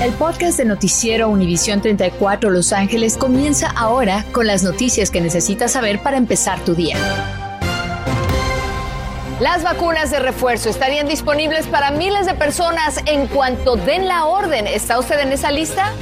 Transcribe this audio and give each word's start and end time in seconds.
El 0.00 0.14
podcast 0.14 0.56
de 0.56 0.64
Noticiero 0.64 1.28
Univisión 1.28 1.82
34 1.82 2.48
Los 2.48 2.72
Ángeles 2.72 3.18
comienza 3.18 3.70
ahora 3.76 4.24
con 4.32 4.46
las 4.46 4.62
noticias 4.62 5.10
que 5.10 5.20
necesitas 5.20 5.72
saber 5.72 6.02
para 6.02 6.16
empezar 6.16 6.58
tu 6.60 6.74
día. 6.74 6.96
Las 9.40 9.62
vacunas 9.62 10.10
de 10.10 10.18
refuerzo 10.18 10.70
estarían 10.70 11.06
disponibles 11.06 11.66
para 11.66 11.90
miles 11.90 12.24
de 12.24 12.32
personas 12.32 12.98
en 13.04 13.26
cuanto 13.26 13.76
den 13.76 14.08
la 14.08 14.24
orden. 14.24 14.66
¿Está 14.66 14.98
usted 14.98 15.20
en 15.20 15.34
esa 15.34 15.50
lista? 15.50 15.92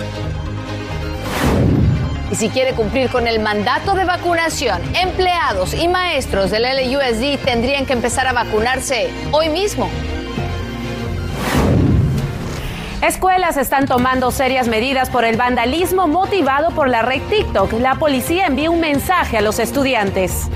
Y 2.31 2.37
si 2.37 2.51
quiere 2.51 2.75
cumplir 2.75 3.11
con 3.11 3.27
el 3.27 3.41
mandato 3.41 3.95
de 3.95 4.05
vacunación, 4.05 4.81
empleados 4.95 5.75
y 5.75 5.89
maestros 5.89 6.53
del 6.53 6.63
LUSD 6.63 7.45
tendrían 7.45 7.85
que 7.85 7.95
empezar 7.95 8.29
a 8.29 8.33
vacunarse 8.33 9.11
hoy 9.33 9.49
mismo. 9.49 9.91
Escuelas 13.03 13.57
están 13.57 13.87
tomando 13.87 14.33
serias 14.33 14.67
medidas 14.67 15.09
por 15.09 15.25
el 15.25 15.37
vandalismo 15.37 16.09
motivado 16.09 16.73
por 16.73 16.89
la 16.89 17.03
red 17.03 17.23
TikTok. 17.31 17.75
La 17.75 17.95
policía 17.95 18.47
envía 18.47 18.73
un 18.73 18.81
mensaje 18.81 19.39
a 19.39 19.41
los 19.41 19.61
estudiantes. 19.61 20.49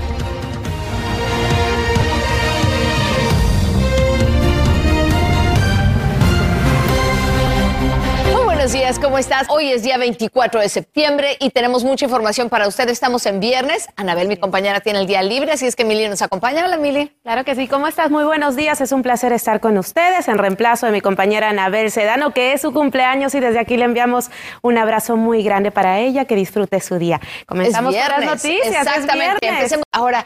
Buenos 8.63 8.79
días, 8.79 8.97
¿cómo 8.97 9.17
estás? 9.17 9.47
Hoy 9.49 9.69
es 9.73 9.83
día 9.83 9.97
24 9.97 10.61
de 10.61 10.69
septiembre 10.69 11.35
y 11.41 11.49
tenemos 11.49 11.83
mucha 11.83 12.05
información 12.05 12.47
para 12.47 12.65
usted. 12.65 12.87
Estamos 12.87 13.25
en 13.25 13.41
viernes. 13.41 13.89
Anabel, 13.97 14.29
mi 14.29 14.37
compañera, 14.37 14.79
tiene 14.79 14.99
el 15.01 15.05
día 15.05 15.21
libre, 15.21 15.51
así 15.51 15.67
es 15.67 15.75
que 15.75 15.83
Mili 15.83 16.07
nos 16.07 16.21
acompaña. 16.21 16.63
Hola, 16.63 16.77
Mili. 16.77 17.11
Claro 17.23 17.43
que 17.43 17.55
sí. 17.55 17.67
¿Cómo 17.67 17.87
estás? 17.87 18.09
Muy 18.09 18.23
buenos 18.23 18.55
días. 18.55 18.79
Es 18.79 18.93
un 18.93 19.01
placer 19.01 19.33
estar 19.33 19.59
con 19.59 19.77
ustedes 19.77 20.29
en 20.29 20.37
reemplazo 20.37 20.85
de 20.85 20.93
mi 20.93 21.01
compañera 21.01 21.49
Anabel 21.49 21.91
Sedano, 21.91 22.31
que 22.31 22.53
es 22.53 22.61
su 22.61 22.71
cumpleaños 22.71 23.35
y 23.35 23.41
desde 23.41 23.59
aquí 23.59 23.75
le 23.75 23.83
enviamos 23.83 24.29
un 24.61 24.77
abrazo 24.77 25.17
muy 25.17 25.43
grande 25.43 25.71
para 25.71 25.99
ella. 25.99 26.23
Que 26.23 26.35
disfrute 26.35 26.79
su 26.79 26.97
día. 26.97 27.19
Comenzamos 27.45 27.93
con 27.93 28.01
las 28.01 28.23
noticias. 28.23 28.87
Exactamente. 28.87 29.45
Empecemos 29.45 29.83
ahora. 29.91 30.23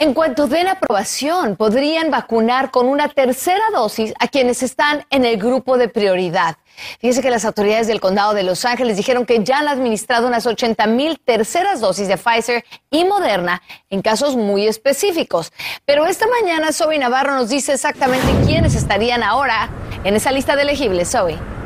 En 0.00 0.14
cuanto 0.14 0.46
den 0.46 0.66
aprobación, 0.66 1.56
podrían 1.56 2.10
vacunar 2.10 2.70
con 2.70 2.86
una 2.86 3.10
tercera 3.10 3.62
dosis 3.70 4.14
a 4.18 4.28
quienes 4.28 4.62
están 4.62 5.04
en 5.10 5.26
el 5.26 5.36
grupo 5.36 5.76
de 5.76 5.90
prioridad. 5.90 6.56
Fíjese 7.00 7.20
que 7.20 7.28
las 7.28 7.44
autoridades 7.44 7.86
del 7.86 8.00
condado 8.00 8.32
de 8.32 8.42
Los 8.42 8.64
Ángeles 8.64 8.96
dijeron 8.96 9.26
que 9.26 9.44
ya 9.44 9.58
han 9.58 9.68
administrado 9.68 10.26
unas 10.26 10.46
80 10.46 10.86
mil 10.86 11.20
terceras 11.20 11.82
dosis 11.82 12.08
de 12.08 12.16
Pfizer 12.16 12.64
y 12.90 13.04
Moderna 13.04 13.60
en 13.90 14.00
casos 14.00 14.36
muy 14.36 14.66
específicos. 14.66 15.52
Pero 15.84 16.06
esta 16.06 16.26
mañana 16.28 16.72
Zoe 16.72 16.98
Navarro 16.98 17.34
nos 17.34 17.50
dice 17.50 17.74
exactamente 17.74 18.26
quiénes 18.46 18.74
estarían 18.76 19.22
ahora 19.22 19.68
en 20.04 20.16
esa 20.16 20.32
lista 20.32 20.56
de 20.56 20.62
elegibles. 20.62 21.10
Zoe. 21.10 21.59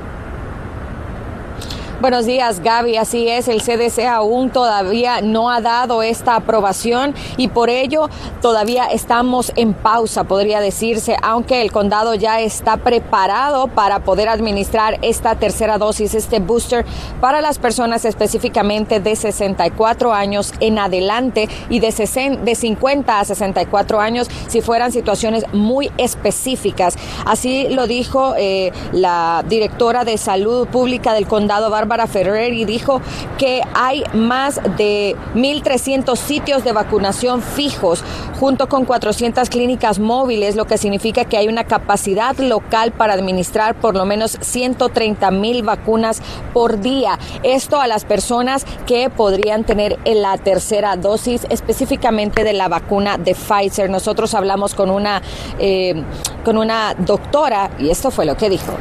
Buenos 2.05 2.27
días, 2.27 2.61
Gaby. 2.61 2.99
Así 2.99 3.29
es, 3.29 3.49
el 3.49 3.63
CDC 3.63 4.01
aún 4.01 4.51
todavía 4.51 5.23
no 5.23 5.51
ha 5.51 5.63
dado 5.63 6.03
esta 6.03 6.37
aprobación 6.37 7.15
y 7.39 7.49
por 7.49 7.71
ello 7.71 8.11
todavía 8.43 8.85
estamos 8.85 9.55
en 9.57 9.73
pausa, 9.73 10.25
podría 10.25 10.61
decirse, 10.61 11.17
aunque 11.23 11.63
el 11.63 11.73
condado 11.73 12.15
ya 12.15 12.43
está 12.43 12.77
preparado 12.77 13.69
para 13.69 14.01
poder 14.01 14.29
administrar 14.29 14.99
esta 15.01 15.37
tercera 15.37 15.79
dosis, 15.79 16.15
este 16.15 16.41
booster 16.41 16.85
para 17.23 17.41
las 17.41 17.59
personas 17.59 18.05
específicamente 18.05 19.01
de 19.01 19.17
64 19.17 20.13
años 20.13 20.53
en 20.61 20.79
adelante 20.79 21.49
y 21.71 21.81
de, 21.81 21.91
50 21.91 23.19
a 23.19 23.25
64 23.25 23.99
años 23.99 24.29
si 24.49 24.61
fueran 24.61 24.93
situaciones 24.93 25.47
muy 25.55 25.91
específicas. 25.97 26.99
Así 27.25 27.69
lo 27.71 27.87
dijo 27.87 28.35
eh, 28.37 28.73
la 28.93 29.43
directora 29.49 30.05
de 30.05 30.19
salud 30.19 30.69
pública 30.69 31.15
del 31.15 31.27
condado, 31.27 31.71
Bárbara 31.71 31.94
Bárbara 31.95 32.07
Ferrer 32.09 32.53
y 32.55 32.65
dijo 32.65 33.01
que 33.39 33.63
hay 33.73 34.03
más 34.15 34.61
de 34.77 35.15
1.300 35.37 36.17
sitios 36.17 36.65
de 36.65 36.73
vacunación 36.73 37.41
fijos 37.41 38.03
junto 38.41 38.69
con 38.69 38.85
400 38.85 39.49
clínicas 39.49 40.01
móviles, 40.01 40.57
lo 40.57 40.65
que 40.65 40.77
significa 40.77 41.25
que 41.25 41.37
hay 41.37 41.47
una 41.47 41.65
capacidad 41.65 42.37
local 42.39 42.91
para 42.91 43.15
administrar 43.15 43.77
por 43.77 43.95
lo 43.95 44.05
menos 44.07 44.37
130 44.41 45.31
mil 45.31 45.63
vacunas 45.63 46.21
por 46.53 46.81
día. 46.81 47.17
Esto 47.45 47.81
a 47.81 47.87
las 47.87 48.05
personas 48.05 48.67
que 48.87 49.09
podrían 49.09 49.63
tener 49.63 49.97
la 50.05 50.37
tercera 50.37 50.97
dosis 50.97 51.47
específicamente 51.49 52.43
de 52.43 52.55
la 52.55 52.67
vacuna 52.67 53.19
de 53.19 53.37
Pfizer. 53.37 53.89
Nosotros 53.89 54.35
hablamos 54.35 54.75
con 54.75 54.91
una, 54.91 55.23
eh, 55.61 56.03
con 56.45 56.59
una 56.59 56.95
doctora 56.95 57.71
y 57.79 57.91
esto 57.91 58.11
fue 58.11 58.27
lo 58.27 58.37
que 58.37 58.51
dijo. 58.51 58.73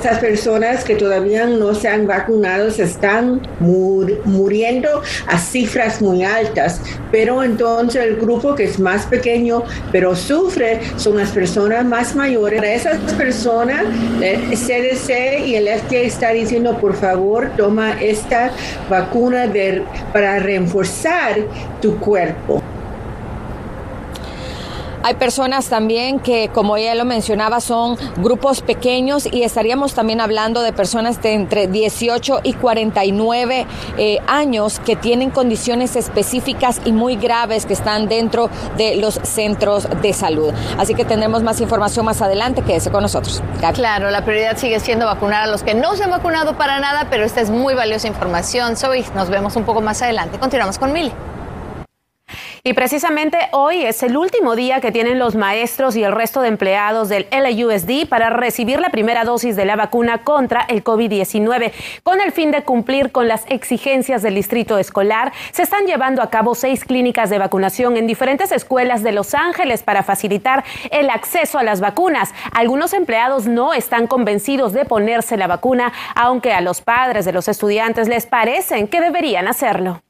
Esas 0.00 0.18
personas 0.18 0.82
que 0.82 0.94
todavía 0.94 1.44
no 1.44 1.74
se 1.74 1.86
han 1.86 2.06
vacunado 2.06 2.70
se 2.70 2.84
están 2.84 3.46
muriendo 3.60 5.02
a 5.26 5.38
cifras 5.38 6.00
muy 6.00 6.24
altas, 6.24 6.80
pero 7.12 7.42
entonces 7.42 8.02
el 8.02 8.16
grupo 8.16 8.54
que 8.54 8.64
es 8.64 8.78
más 8.78 9.04
pequeño 9.04 9.62
pero 9.92 10.16
sufre 10.16 10.80
son 10.96 11.18
las 11.18 11.32
personas 11.32 11.84
más 11.84 12.16
mayores. 12.16 12.60
Para 12.60 12.72
esas 12.72 12.98
personas, 13.12 13.84
el 14.22 14.56
CDC 14.56 15.46
y 15.46 15.56
el 15.56 15.68
FDA 15.68 15.98
está 15.98 16.30
diciendo, 16.30 16.78
por 16.78 16.94
favor, 16.94 17.50
toma 17.58 18.00
esta 18.00 18.52
vacuna 18.88 19.52
para 20.14 20.38
reforzar 20.38 21.40
tu 21.82 21.98
cuerpo. 21.98 22.62
Hay 25.02 25.14
personas 25.14 25.68
también 25.68 26.20
que, 26.20 26.50
como 26.52 26.76
ella 26.76 26.94
lo 26.94 27.06
mencionaba, 27.06 27.60
son 27.60 27.96
grupos 28.18 28.60
pequeños 28.60 29.26
y 29.30 29.44
estaríamos 29.44 29.94
también 29.94 30.20
hablando 30.20 30.60
de 30.60 30.74
personas 30.74 31.22
de 31.22 31.32
entre 31.32 31.68
18 31.68 32.40
y 32.42 32.52
49 32.52 33.66
eh, 33.96 34.18
años 34.26 34.78
que 34.78 34.96
tienen 34.96 35.30
condiciones 35.30 35.96
específicas 35.96 36.82
y 36.84 36.92
muy 36.92 37.16
graves 37.16 37.64
que 37.64 37.72
están 37.72 38.08
dentro 38.08 38.50
de 38.76 38.96
los 38.96 39.14
centros 39.22 39.88
de 40.02 40.12
salud. 40.12 40.52
Así 40.76 40.94
que 40.94 41.06
tendremos 41.06 41.42
más 41.42 41.62
información 41.62 42.04
más 42.04 42.20
adelante. 42.20 42.62
Quédese 42.62 42.90
con 42.90 43.02
nosotros. 43.02 43.42
Claro, 43.72 44.10
la 44.10 44.24
prioridad 44.24 44.58
sigue 44.58 44.80
siendo 44.80 45.06
vacunar 45.06 45.44
a 45.44 45.46
los 45.46 45.62
que 45.62 45.74
no 45.74 45.96
se 45.96 46.04
han 46.04 46.10
vacunado 46.10 46.58
para 46.58 46.78
nada, 46.78 47.06
pero 47.08 47.24
esta 47.24 47.40
es 47.40 47.48
muy 47.48 47.72
valiosa 47.72 48.06
información. 48.06 48.76
Soy, 48.76 49.06
nos 49.14 49.30
vemos 49.30 49.56
un 49.56 49.64
poco 49.64 49.80
más 49.80 50.02
adelante. 50.02 50.38
Continuamos 50.38 50.78
con 50.78 50.92
Mili. 50.92 51.12
Y 52.62 52.74
precisamente 52.74 53.38
hoy 53.52 53.86
es 53.86 54.02
el 54.02 54.18
último 54.18 54.54
día 54.54 54.82
que 54.82 54.92
tienen 54.92 55.18
los 55.18 55.34
maestros 55.34 55.96
y 55.96 56.04
el 56.04 56.12
resto 56.12 56.42
de 56.42 56.48
empleados 56.48 57.08
del 57.08 57.26
LAUSD 57.30 58.06
para 58.06 58.28
recibir 58.28 58.80
la 58.80 58.90
primera 58.90 59.24
dosis 59.24 59.56
de 59.56 59.64
la 59.64 59.76
vacuna 59.76 60.24
contra 60.24 60.66
el 60.68 60.84
COVID-19. 60.84 61.72
Con 62.02 62.20
el 62.20 62.32
fin 62.32 62.50
de 62.50 62.62
cumplir 62.62 63.12
con 63.12 63.28
las 63.28 63.44
exigencias 63.48 64.20
del 64.20 64.34
distrito 64.34 64.76
escolar, 64.76 65.32
se 65.52 65.62
están 65.62 65.86
llevando 65.86 66.20
a 66.20 66.28
cabo 66.28 66.54
seis 66.54 66.84
clínicas 66.84 67.30
de 67.30 67.38
vacunación 67.38 67.96
en 67.96 68.06
diferentes 68.06 68.52
escuelas 68.52 69.02
de 69.02 69.12
Los 69.12 69.32
Ángeles 69.32 69.82
para 69.82 70.02
facilitar 70.02 70.62
el 70.90 71.08
acceso 71.08 71.58
a 71.58 71.62
las 71.62 71.80
vacunas. 71.80 72.34
Algunos 72.52 72.92
empleados 72.92 73.46
no 73.46 73.72
están 73.72 74.06
convencidos 74.06 74.74
de 74.74 74.84
ponerse 74.84 75.38
la 75.38 75.46
vacuna, 75.46 75.94
aunque 76.14 76.52
a 76.52 76.60
los 76.60 76.82
padres 76.82 77.24
de 77.24 77.32
los 77.32 77.48
estudiantes 77.48 78.06
les 78.06 78.26
parecen 78.26 78.86
que 78.86 79.00
deberían 79.00 79.48
hacerlo. 79.48 80.02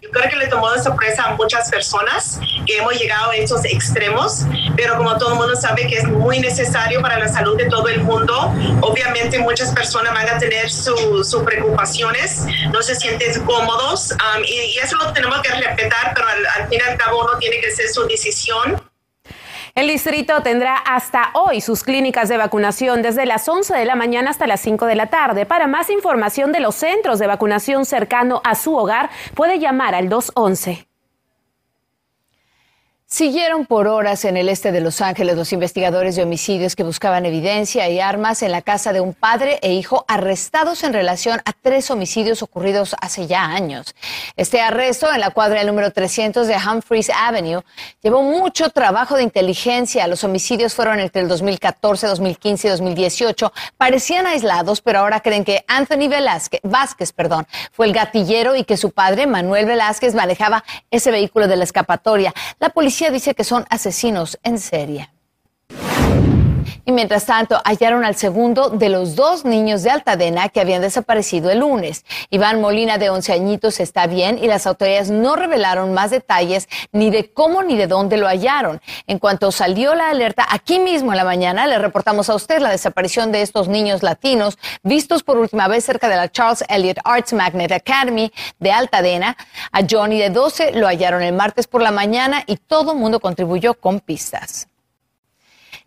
Yo 0.00 0.10
creo 0.10 0.30
que 0.30 0.36
le 0.36 0.46
tomó 0.46 0.70
de 0.70 0.80
sorpresa 0.80 1.24
a 1.24 1.34
muchas 1.34 1.68
personas 1.70 2.38
que 2.66 2.76
hemos 2.76 2.94
llegado 2.94 3.30
a 3.30 3.36
estos 3.36 3.64
extremos, 3.64 4.44
pero 4.76 4.96
como 4.96 5.18
todo 5.18 5.32
el 5.32 5.34
mundo 5.34 5.56
sabe 5.56 5.88
que 5.88 5.96
es 5.96 6.04
muy 6.04 6.38
necesario 6.38 7.00
para 7.02 7.18
la 7.18 7.28
salud 7.28 7.56
de 7.56 7.66
todo 7.66 7.88
el 7.88 8.02
mundo, 8.02 8.54
obviamente 8.80 9.38
muchas 9.40 9.72
personas 9.72 10.14
van 10.14 10.28
a 10.28 10.38
tener 10.38 10.70
sus 10.70 11.42
preocupaciones, 11.44 12.44
no 12.72 12.80
se 12.80 12.94
sienten 12.94 13.44
cómodos 13.44 14.12
um, 14.12 14.44
y, 14.44 14.78
eso 14.78 14.96
lo 14.96 15.12
tenemos 15.12 15.40
que 15.42 15.50
respetar, 15.50 16.12
pero 16.14 16.28
al, 16.28 16.46
al 16.46 16.68
fin 16.68 16.80
y 16.84 16.88
al 16.90 16.96
cabo 16.96 17.24
uno 17.24 17.36
tiene 17.38 17.60
que 17.60 17.66
hacer 17.66 17.88
su 17.88 18.06
decisión. 18.06 18.87
El 19.78 19.86
distrito 19.86 20.42
tendrá 20.42 20.74
hasta 20.74 21.30
hoy 21.34 21.60
sus 21.60 21.84
clínicas 21.84 22.28
de 22.28 22.36
vacunación 22.36 23.00
desde 23.00 23.26
las 23.26 23.48
11 23.48 23.76
de 23.76 23.84
la 23.84 23.94
mañana 23.94 24.30
hasta 24.30 24.48
las 24.48 24.60
5 24.60 24.86
de 24.86 24.96
la 24.96 25.06
tarde. 25.06 25.46
Para 25.46 25.68
más 25.68 25.88
información 25.88 26.50
de 26.50 26.58
los 26.58 26.74
centros 26.74 27.20
de 27.20 27.28
vacunación 27.28 27.84
cercano 27.84 28.40
a 28.42 28.56
su 28.56 28.74
hogar, 28.74 29.08
puede 29.36 29.60
llamar 29.60 29.94
al 29.94 30.08
211. 30.08 30.87
Siguieron 33.18 33.66
por 33.66 33.88
horas 33.88 34.24
en 34.24 34.36
el 34.36 34.48
este 34.48 34.70
de 34.70 34.80
Los 34.80 35.00
Ángeles 35.00 35.36
los 35.36 35.52
investigadores 35.52 36.14
de 36.14 36.22
homicidios 36.22 36.76
que 36.76 36.84
buscaban 36.84 37.26
evidencia 37.26 37.88
y 37.88 37.98
armas 37.98 38.44
en 38.44 38.52
la 38.52 38.62
casa 38.62 38.92
de 38.92 39.00
un 39.00 39.12
padre 39.12 39.58
e 39.60 39.72
hijo 39.72 40.04
arrestados 40.06 40.84
en 40.84 40.92
relación 40.92 41.40
a 41.44 41.52
tres 41.52 41.90
homicidios 41.90 42.44
ocurridos 42.44 42.94
hace 43.00 43.26
ya 43.26 43.42
años. 43.42 43.96
Este 44.36 44.60
arresto 44.60 45.12
en 45.12 45.18
la 45.18 45.30
cuadra 45.30 45.64
número 45.64 45.90
300 45.90 46.46
de 46.46 46.54
Humphreys 46.54 47.10
Avenue 47.10 47.64
llevó 48.04 48.22
mucho 48.22 48.70
trabajo 48.70 49.16
de 49.16 49.24
inteligencia. 49.24 50.06
Los 50.06 50.22
homicidios 50.22 50.74
fueron 50.74 51.00
entre 51.00 51.22
el 51.22 51.26
2014, 51.26 52.06
2015 52.06 52.68
y 52.68 52.70
2018. 52.70 53.52
Parecían 53.76 54.28
aislados, 54.28 54.80
pero 54.80 55.00
ahora 55.00 55.18
creen 55.18 55.44
que 55.44 55.64
Anthony 55.66 56.06
Velázquez, 56.08 56.60
Vázquez 56.62 57.12
perdón, 57.12 57.48
fue 57.72 57.86
el 57.86 57.94
gatillero 57.94 58.54
y 58.54 58.62
que 58.62 58.76
su 58.76 58.92
padre, 58.92 59.26
Manuel 59.26 59.66
Velázquez, 59.66 60.14
manejaba 60.14 60.62
ese 60.92 61.10
vehículo 61.10 61.48
de 61.48 61.56
la 61.56 61.64
escapatoria. 61.64 62.32
La 62.60 62.68
policía 62.68 63.07
dice 63.10 63.34
que 63.34 63.44
son 63.44 63.64
asesinos 63.70 64.38
en 64.42 64.58
serie. 64.58 65.10
Y 66.84 66.92
mientras 66.92 67.26
tanto, 67.26 67.60
hallaron 67.64 68.04
al 68.04 68.16
segundo 68.16 68.70
de 68.70 68.88
los 68.88 69.16
dos 69.16 69.44
niños 69.44 69.82
de 69.82 69.90
Altadena 69.90 70.48
que 70.48 70.60
habían 70.60 70.82
desaparecido 70.82 71.50
el 71.50 71.60
lunes. 71.60 72.04
Iván 72.30 72.60
Molina, 72.60 72.98
de 72.98 73.10
11 73.10 73.32
añitos, 73.32 73.80
está 73.80 74.06
bien 74.06 74.38
y 74.38 74.46
las 74.46 74.66
autoridades 74.66 75.10
no 75.10 75.36
revelaron 75.36 75.94
más 75.94 76.10
detalles 76.10 76.68
ni 76.92 77.10
de 77.10 77.32
cómo 77.32 77.62
ni 77.62 77.76
de 77.76 77.86
dónde 77.86 78.16
lo 78.16 78.26
hallaron. 78.26 78.80
En 79.06 79.18
cuanto 79.18 79.52
salió 79.52 79.94
la 79.94 80.10
alerta, 80.10 80.46
aquí 80.50 80.78
mismo 80.78 81.12
en 81.12 81.18
la 81.18 81.24
mañana 81.24 81.66
le 81.66 81.78
reportamos 81.78 82.30
a 82.30 82.34
usted 82.34 82.60
la 82.60 82.70
desaparición 82.70 83.32
de 83.32 83.42
estos 83.42 83.68
niños 83.68 84.02
latinos 84.02 84.58
vistos 84.82 85.22
por 85.22 85.38
última 85.38 85.68
vez 85.68 85.84
cerca 85.84 86.08
de 86.08 86.16
la 86.16 86.30
Charles 86.30 86.64
Elliott 86.68 86.98
Arts 87.04 87.32
Magnet 87.32 87.72
Academy 87.72 88.32
de 88.58 88.72
Altadena. 88.72 89.36
A 89.72 89.80
Johnny 89.88 90.18
de 90.18 90.30
12 90.30 90.72
lo 90.72 90.86
hallaron 90.86 91.22
el 91.22 91.34
martes 91.34 91.66
por 91.66 91.82
la 91.82 91.90
mañana 91.90 92.42
y 92.46 92.56
todo 92.56 92.92
el 92.92 92.98
mundo 92.98 93.20
contribuyó 93.20 93.74
con 93.74 94.00
pistas. 94.00 94.68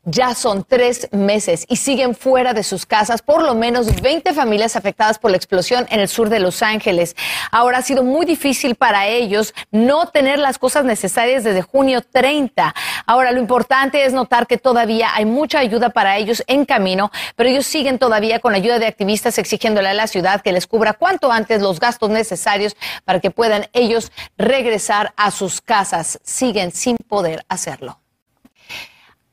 Ya 0.03 0.33
son 0.33 0.63
tres 0.63 1.07
meses 1.12 1.63
y 1.69 1.75
siguen 1.75 2.15
fuera 2.15 2.56
de 2.56 2.63
sus 2.63 2.88
casas 2.88 3.21
por 3.21 3.44
lo 3.44 3.53
menos 3.53 4.01
20 4.01 4.33
familias 4.33 4.75
afectadas 4.75 5.19
por 5.19 5.30
la 5.30 5.38
explosión 5.38 5.86
en 5.92 6.00
el 6.00 6.07
sur 6.07 6.30
de 6.30 6.39
Los 6.39 6.63
Ángeles. 6.63 7.15
Ahora 7.51 7.77
ha 7.77 7.81
sido 7.83 8.01
muy 8.01 8.25
difícil 8.25 8.74
para 8.74 9.06
ellos 9.06 9.53
no 9.69 10.07
tener 10.07 10.39
las 10.39 10.57
cosas 10.57 10.86
necesarias 10.86 11.44
desde 11.44 11.62
junio 11.62 12.01
30. 12.01 12.74
Ahora 13.06 13.31
lo 13.31 13.39
importante 13.39 14.03
es 14.03 14.12
notar 14.12 14.48
que 14.48 14.57
todavía 14.57 15.13
hay 15.13 15.25
mucha 15.25 15.59
ayuda 15.59 15.92
para 15.92 16.18
ellos 16.18 16.44
en 16.47 16.65
camino, 16.65 17.12
pero 17.36 17.51
ellos 17.51 17.68
siguen 17.68 18.00
todavía 18.00 18.39
con 18.39 18.56
ayuda 18.56 18.80
de 18.80 18.88
activistas 18.88 19.38
exigiéndole 19.38 19.89
a 19.89 19.94
la 19.94 20.07
ciudad 20.07 20.42
que 20.42 20.51
les 20.51 20.65
cubra 20.65 20.94
cuanto 20.94 21.31
antes 21.31 21.62
los 21.62 21.80
gastos 21.80 22.09
necesarios 22.09 22.75
para 23.06 23.19
que 23.19 23.30
puedan 23.30 23.68
ellos 23.71 24.12
regresar 24.36 25.13
a 25.15 25.30
sus 25.30 25.62
casas. 25.62 26.19
Siguen 26.24 26.71
sin 26.71 26.97
poder 26.97 27.45
hacerlo. 27.50 28.01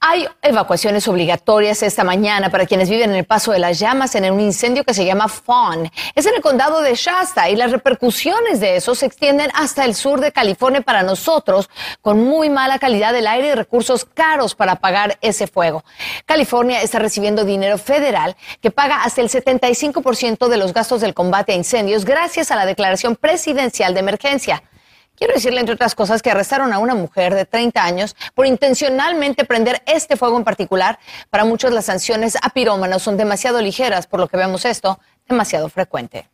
Hay 0.01 0.29
evacuaciones 0.43 1.09
obligatorias 1.09 1.83
esta 1.83 2.05
mañana 2.05 2.51
para 2.51 2.67
quienes 2.67 2.89
viven 2.89 3.11
en 3.11 3.17
el 3.17 3.25
Paso 3.25 3.51
de 3.51 3.59
las 3.59 3.81
Llamas 3.81 4.15
en 4.15 4.31
un 4.31 4.39
incendio 4.39 4.85
que 4.85 4.95
se 4.95 5.05
llama 5.05 5.27
Fawn. 5.27 5.91
Es 6.15 6.25
en 6.25 6.37
el 6.37 6.41
condado 6.41 6.83
de 6.83 6.95
Shasta 6.95 7.51
y 7.51 7.57
las 7.57 7.73
repercusiones 7.73 8.61
de 8.61 8.77
eso 8.77 8.95
se 8.95 9.07
extienden 9.07 9.51
hasta 9.55 9.85
el 9.85 9.97
sur 9.97 10.21
de 10.21 10.31
California 10.31 10.83
para 10.83 11.03
nosotros, 11.03 11.69
con 12.01 12.23
muy 12.23 12.49
mala 12.49 12.79
calidad 12.79 13.13
del 13.13 13.27
aire 13.27 13.49
y 13.49 13.55
recursos 13.55 14.05
caros 14.05 14.55
para 14.55 14.75
apagar 14.75 15.19
ese 15.21 15.49
fuego. 15.49 15.83
California 16.27 16.81
está 16.81 17.01
recibiendo 17.01 17.45
dinero 17.45 17.77
federal 17.77 18.37
que 18.63 18.71
paga 18.71 19.03
hasta 19.03 19.21
el 19.21 19.29
75% 19.29 20.47
de 20.47 20.57
los 20.59 20.73
gastos 20.73 21.01
del 21.01 21.13
combate 21.13 21.55
a 21.55 21.57
incendios 21.57 22.05
gracias 22.05 22.53
a 22.53 22.57
la 22.57 22.67
declaración 22.67 23.17
presidencial 23.17 23.95
de 23.95 24.01
emergencia. 24.01 24.63
Quiero 25.19 25.35
decirle, 25.35 25.59
entre 25.59 25.75
otras 25.75 25.97
cosas, 25.97 26.23
que 26.23 26.31
arrestaron 26.31 26.73
a 26.73 26.79
una 26.79 26.95
mujer 26.95 27.35
de 27.35 27.45
30 27.45 27.83
años 27.83 28.15
por 28.35 28.47
intencionalmente 28.47 29.45
prender 29.45 29.83
este 29.87 30.17
fuego 30.17 30.37
en 30.37 30.45
particular. 30.45 31.01
Para 31.29 31.45
muchos 31.45 31.73
las 31.73 31.87
sanciones 31.87 32.37
a 32.41 32.51
pirómanos 32.51 33.03
son 33.03 33.17
demasiado 33.17 33.61
ligeras, 33.61 34.07
por 34.07 34.21
lo 34.21 34.29
que 34.29 34.37
vemos 34.37 34.65
esto 34.65 35.01
demasiado 35.29 35.69
frecuente. 35.69 36.29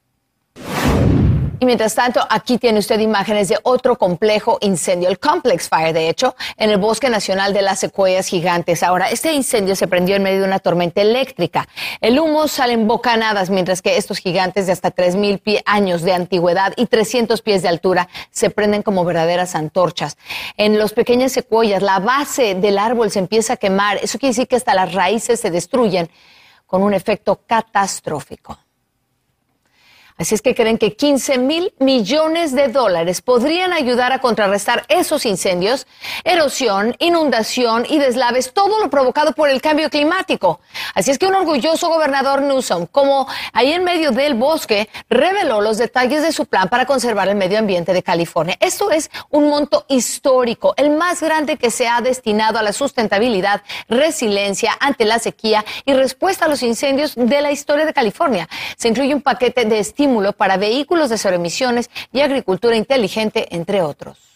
Y 1.64 1.66
mientras 1.66 1.94
tanto, 1.94 2.20
aquí 2.28 2.58
tiene 2.58 2.78
usted 2.78 3.00
imágenes 3.00 3.48
de 3.48 3.58
otro 3.62 3.96
complejo 3.96 4.58
incendio, 4.60 5.08
el 5.08 5.18
Complex 5.18 5.70
Fire, 5.70 5.94
de 5.94 6.10
hecho, 6.10 6.36
en 6.58 6.68
el 6.68 6.76
Bosque 6.76 7.08
Nacional 7.08 7.54
de 7.54 7.62
las 7.62 7.78
Secuoyas 7.78 8.26
Gigantes. 8.26 8.82
Ahora, 8.82 9.08
este 9.08 9.32
incendio 9.32 9.74
se 9.74 9.88
prendió 9.88 10.14
en 10.14 10.24
medio 10.24 10.40
de 10.40 10.46
una 10.46 10.58
tormenta 10.58 11.00
eléctrica. 11.00 11.66
El 12.02 12.20
humo 12.20 12.48
sale 12.48 12.74
en 12.74 12.86
bocanadas, 12.86 13.48
mientras 13.48 13.80
que 13.80 13.96
estos 13.96 14.18
gigantes 14.18 14.66
de 14.66 14.72
hasta 14.72 14.94
3.000 14.94 15.62
años 15.64 16.02
de 16.02 16.12
antigüedad 16.12 16.74
y 16.76 16.84
300 16.84 17.40
pies 17.40 17.62
de 17.62 17.68
altura 17.68 18.10
se 18.30 18.50
prenden 18.50 18.82
como 18.82 19.06
verdaderas 19.06 19.54
antorchas. 19.54 20.18
En 20.58 20.78
los 20.78 20.92
pequeños 20.92 21.32
secuoyas, 21.32 21.80
la 21.80 21.98
base 21.98 22.56
del 22.56 22.76
árbol 22.76 23.10
se 23.10 23.20
empieza 23.20 23.54
a 23.54 23.56
quemar. 23.56 23.96
Eso 24.02 24.18
quiere 24.18 24.32
decir 24.32 24.48
que 24.48 24.56
hasta 24.56 24.74
las 24.74 24.92
raíces 24.92 25.40
se 25.40 25.50
destruyen 25.50 26.10
con 26.66 26.82
un 26.82 26.92
efecto 26.92 27.40
catastrófico. 27.46 28.58
Así 30.16 30.36
es 30.36 30.42
que 30.42 30.54
creen 30.54 30.78
que 30.78 30.94
15 30.94 31.38
mil 31.38 31.74
millones 31.80 32.54
de 32.54 32.68
dólares 32.68 33.20
podrían 33.20 33.72
ayudar 33.72 34.12
a 34.12 34.20
contrarrestar 34.20 34.84
esos 34.88 35.26
incendios, 35.26 35.88
erosión, 36.22 36.94
inundación 37.00 37.84
y 37.88 37.98
deslaves, 37.98 38.52
todo 38.52 38.78
lo 38.78 38.90
provocado 38.90 39.32
por 39.32 39.50
el 39.50 39.60
cambio 39.60 39.90
climático. 39.90 40.60
Así 40.94 41.10
es 41.10 41.18
que 41.18 41.26
un 41.26 41.34
orgulloso 41.34 41.88
gobernador 41.88 42.42
Newsom, 42.42 42.86
como 42.86 43.26
ahí 43.52 43.72
en 43.72 43.82
medio 43.82 44.12
del 44.12 44.34
bosque, 44.34 44.88
reveló 45.10 45.60
los 45.60 45.78
detalles 45.78 46.22
de 46.22 46.30
su 46.30 46.46
plan 46.46 46.68
para 46.68 46.86
conservar 46.86 47.28
el 47.28 47.34
medio 47.34 47.58
ambiente 47.58 47.92
de 47.92 48.04
California. 48.04 48.56
Esto 48.60 48.92
es 48.92 49.10
un 49.30 49.48
monto 49.48 49.84
histórico, 49.88 50.74
el 50.76 50.90
más 50.90 51.22
grande 51.22 51.56
que 51.56 51.72
se 51.72 51.88
ha 51.88 52.00
destinado 52.00 52.60
a 52.60 52.62
la 52.62 52.72
sustentabilidad, 52.72 53.62
resiliencia 53.88 54.76
ante 54.78 55.06
la 55.06 55.18
sequía 55.18 55.64
y 55.84 55.92
respuesta 55.92 56.44
a 56.44 56.48
los 56.48 56.62
incendios 56.62 57.14
de 57.16 57.40
la 57.40 57.50
historia 57.50 57.84
de 57.84 57.92
California. 57.92 58.48
Se 58.76 58.86
incluye 58.86 59.12
un 59.12 59.20
paquete 59.20 59.64
de 59.64 59.78
para 60.32 60.56
vehículos 60.56 61.10
de 61.10 61.18
cero 61.18 61.36
emisiones 61.36 61.90
y 62.12 62.20
agricultura 62.20 62.76
inteligente, 62.76 63.48
entre 63.54 63.82
otros. 63.82 64.33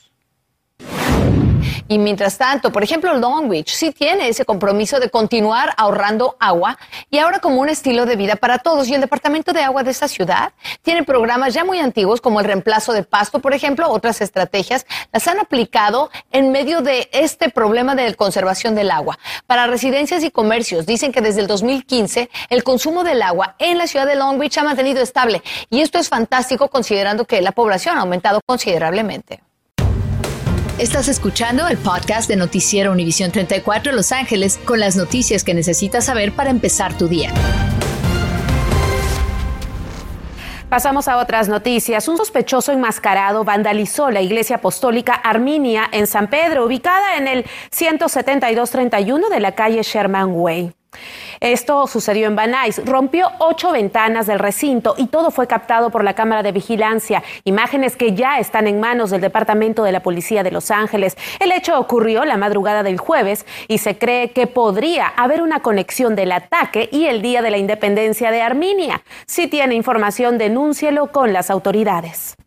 Y 1.88 1.98
mientras 1.98 2.38
tanto, 2.38 2.70
por 2.70 2.82
ejemplo, 2.82 3.14
Long 3.14 3.48
Beach 3.48 3.70
sí 3.70 3.92
tiene 3.92 4.28
ese 4.28 4.44
compromiso 4.44 5.00
de 5.00 5.10
continuar 5.10 5.74
ahorrando 5.76 6.36
agua 6.38 6.78
y 7.10 7.18
ahora 7.18 7.38
como 7.38 7.60
un 7.60 7.68
estilo 7.68 8.06
de 8.06 8.16
vida 8.16 8.36
para 8.36 8.58
todos. 8.58 8.88
Y 8.88 8.94
el 8.94 9.00
Departamento 9.00 9.52
de 9.52 9.62
Agua 9.62 9.82
de 9.82 9.90
esta 9.90 10.08
ciudad 10.08 10.52
tiene 10.82 11.04
programas 11.04 11.54
ya 11.54 11.64
muy 11.64 11.78
antiguos 11.78 12.20
como 12.20 12.40
el 12.40 12.46
reemplazo 12.46 12.92
de 12.92 13.02
pasto, 13.02 13.40
por 13.40 13.54
ejemplo, 13.54 13.88
otras 13.90 14.20
estrategias 14.20 14.86
las 15.12 15.26
han 15.28 15.38
aplicado 15.38 16.10
en 16.30 16.52
medio 16.52 16.80
de 16.80 17.08
este 17.12 17.50
problema 17.50 17.94
de 17.94 18.14
conservación 18.14 18.74
del 18.74 18.90
agua. 18.90 19.18
Para 19.46 19.66
residencias 19.66 20.22
y 20.24 20.30
comercios, 20.30 20.86
dicen 20.86 21.12
que 21.12 21.20
desde 21.20 21.40
el 21.40 21.46
2015 21.46 22.30
el 22.50 22.64
consumo 22.64 23.04
del 23.04 23.22
agua 23.22 23.56
en 23.58 23.78
la 23.78 23.86
ciudad 23.86 24.06
de 24.06 24.16
Long 24.16 24.38
Beach 24.38 24.58
ha 24.58 24.64
mantenido 24.64 25.02
estable. 25.02 25.42
Y 25.70 25.80
esto 25.80 25.98
es 25.98 26.08
fantástico 26.08 26.68
considerando 26.68 27.24
que 27.24 27.40
la 27.40 27.52
población 27.52 27.96
ha 27.96 28.00
aumentado 28.00 28.40
considerablemente. 28.46 29.40
Estás 30.78 31.08
escuchando 31.08 31.66
el 31.66 31.76
podcast 31.76 32.28
de 32.28 32.36
Noticiero 32.36 32.92
Univisión 32.92 33.32
34 33.32 33.90
Los 33.90 34.12
Ángeles 34.12 34.60
con 34.64 34.78
las 34.78 34.94
noticias 34.94 35.42
que 35.42 35.52
necesitas 35.52 36.04
saber 36.04 36.30
para 36.30 36.50
empezar 36.50 36.96
tu 36.96 37.08
día. 37.08 37.34
Pasamos 40.68 41.08
a 41.08 41.16
otras 41.16 41.48
noticias. 41.48 42.06
Un 42.06 42.16
sospechoso 42.16 42.70
enmascarado 42.70 43.42
vandalizó 43.42 44.12
la 44.12 44.20
iglesia 44.20 44.56
apostólica 44.56 45.14
Arminia 45.14 45.88
en 45.90 46.06
San 46.06 46.30
Pedro, 46.30 46.66
ubicada 46.66 47.16
en 47.16 47.26
el 47.26 47.44
17231 47.72 49.30
de 49.30 49.40
la 49.40 49.56
calle 49.56 49.82
Sherman 49.82 50.30
Way. 50.30 50.72
Esto 51.40 51.86
sucedió 51.86 52.26
en 52.26 52.36
Van 52.36 52.48
Rompió 52.84 53.30
ocho 53.38 53.72
ventanas 53.72 54.26
del 54.26 54.38
recinto 54.38 54.94
y 54.96 55.08
todo 55.08 55.30
fue 55.30 55.46
captado 55.46 55.90
por 55.90 56.02
la 56.02 56.14
cámara 56.14 56.42
de 56.42 56.52
vigilancia. 56.52 57.22
Imágenes 57.44 57.96
que 57.96 58.14
ya 58.14 58.38
están 58.38 58.66
en 58.66 58.80
manos 58.80 59.10
del 59.10 59.20
Departamento 59.20 59.84
de 59.84 59.92
la 59.92 60.00
Policía 60.00 60.42
de 60.42 60.50
Los 60.50 60.70
Ángeles. 60.70 61.16
El 61.40 61.52
hecho 61.52 61.78
ocurrió 61.78 62.24
la 62.24 62.38
madrugada 62.38 62.82
del 62.82 62.98
jueves 62.98 63.44
y 63.68 63.78
se 63.78 63.98
cree 63.98 64.30
que 64.30 64.46
podría 64.46 65.08
haber 65.08 65.42
una 65.42 65.60
conexión 65.60 66.16
del 66.16 66.32
ataque 66.32 66.88
y 66.90 67.04
el 67.04 67.20
Día 67.20 67.42
de 67.42 67.50
la 67.50 67.58
Independencia 67.58 68.30
de 68.30 68.40
Armenia. 68.40 69.02
Si 69.26 69.46
tiene 69.46 69.74
información, 69.74 70.38
denúncielo 70.38 71.12
con 71.12 71.32
las 71.32 71.50
autoridades. 71.50 72.37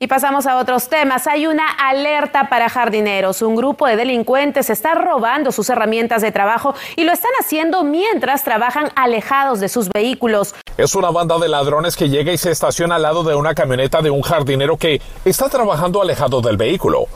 Y 0.00 0.06
pasamos 0.06 0.46
a 0.46 0.58
otros 0.58 0.88
temas. 0.88 1.26
Hay 1.26 1.48
una 1.48 1.68
alerta 1.68 2.48
para 2.48 2.68
jardineros. 2.68 3.42
Un 3.42 3.56
grupo 3.56 3.84
de 3.88 3.96
delincuentes 3.96 4.70
está 4.70 4.94
robando 4.94 5.50
sus 5.50 5.68
herramientas 5.70 6.22
de 6.22 6.30
trabajo 6.30 6.72
y 6.94 7.02
lo 7.02 7.10
están 7.10 7.32
haciendo 7.40 7.82
mientras 7.82 8.44
trabajan 8.44 8.92
alejados 8.94 9.58
de 9.58 9.68
sus 9.68 9.88
vehículos. 9.88 10.54
Es 10.76 10.94
una 10.94 11.10
banda 11.10 11.36
de 11.38 11.48
ladrones 11.48 11.96
que 11.96 12.08
llega 12.08 12.32
y 12.32 12.38
se 12.38 12.52
estaciona 12.52 12.94
al 12.94 13.02
lado 13.02 13.24
de 13.24 13.34
una 13.34 13.56
camioneta 13.56 14.00
de 14.00 14.10
un 14.10 14.22
jardinero 14.22 14.76
que 14.76 15.02
está 15.24 15.48
trabajando 15.48 16.00
alejado 16.00 16.42
del 16.42 16.56
vehículo. 16.56 17.06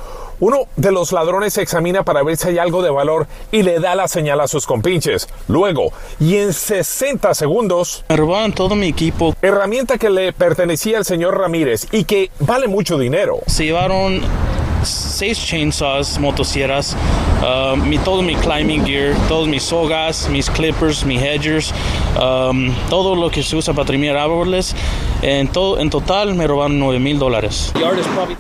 Uno 0.42 0.66
de 0.75 0.90
los 0.90 1.12
ladrones 1.12 1.52
se 1.52 1.62
examina 1.62 2.02
para 2.02 2.25
ver 2.25 2.37
si 2.37 2.49
hay 2.49 2.58
algo 2.58 2.82
de 2.82 2.90
valor 2.90 3.28
y 3.52 3.62
le 3.62 3.78
da 3.78 3.94
la 3.94 4.08
señal 4.08 4.40
a 4.40 4.49
sus 4.49 4.66
compinches. 4.66 5.28
Luego, 5.46 5.92
y 6.18 6.34
en 6.34 6.52
60 6.52 7.32
segundos... 7.32 8.04
Me 8.08 8.16
robaron 8.16 8.52
todo 8.52 8.75
mi 8.75 8.88
equipo. 8.88 9.37
Herramienta 9.40 9.99
que 9.99 10.11
le 10.11 10.32
pertenecía 10.32 10.99
al 10.99 11.04
señor 11.04 11.38
Ramírez 11.38 11.87
y 11.92 12.02
que 12.02 12.32
vale 12.40 12.66
mucho 12.66 12.99
dinero. 12.99 13.38
Se 13.46 13.66
llevaron 13.66 14.20
seis 14.82 15.38
chainsaws, 15.38 16.18
motosierras, 16.18 16.96
uh, 17.40 17.76
mi, 17.76 17.99
todo 17.99 18.20
mi 18.20 18.34
climbing 18.34 18.84
gear, 18.84 19.14
todos 19.28 19.46
mis 19.46 19.62
sogas, 19.62 20.28
mis 20.28 20.50
clippers, 20.50 21.04
mis 21.04 21.22
hedgers, 21.22 21.72
um, 22.20 22.75
todo 22.90 23.14
lo 23.14 23.30
que 23.30 23.44
se 23.44 23.54
usa 23.54 23.75
para 23.75 23.87
trimar 23.87 24.16
árboles. 24.16 24.75
En, 25.22 25.46
todo, 25.46 25.78
en 25.78 25.88
total 25.88 26.34
me 26.34 26.48
robaron 26.48 26.80
9 26.80 26.98
mil 26.98 27.18
dólares. 27.18 27.72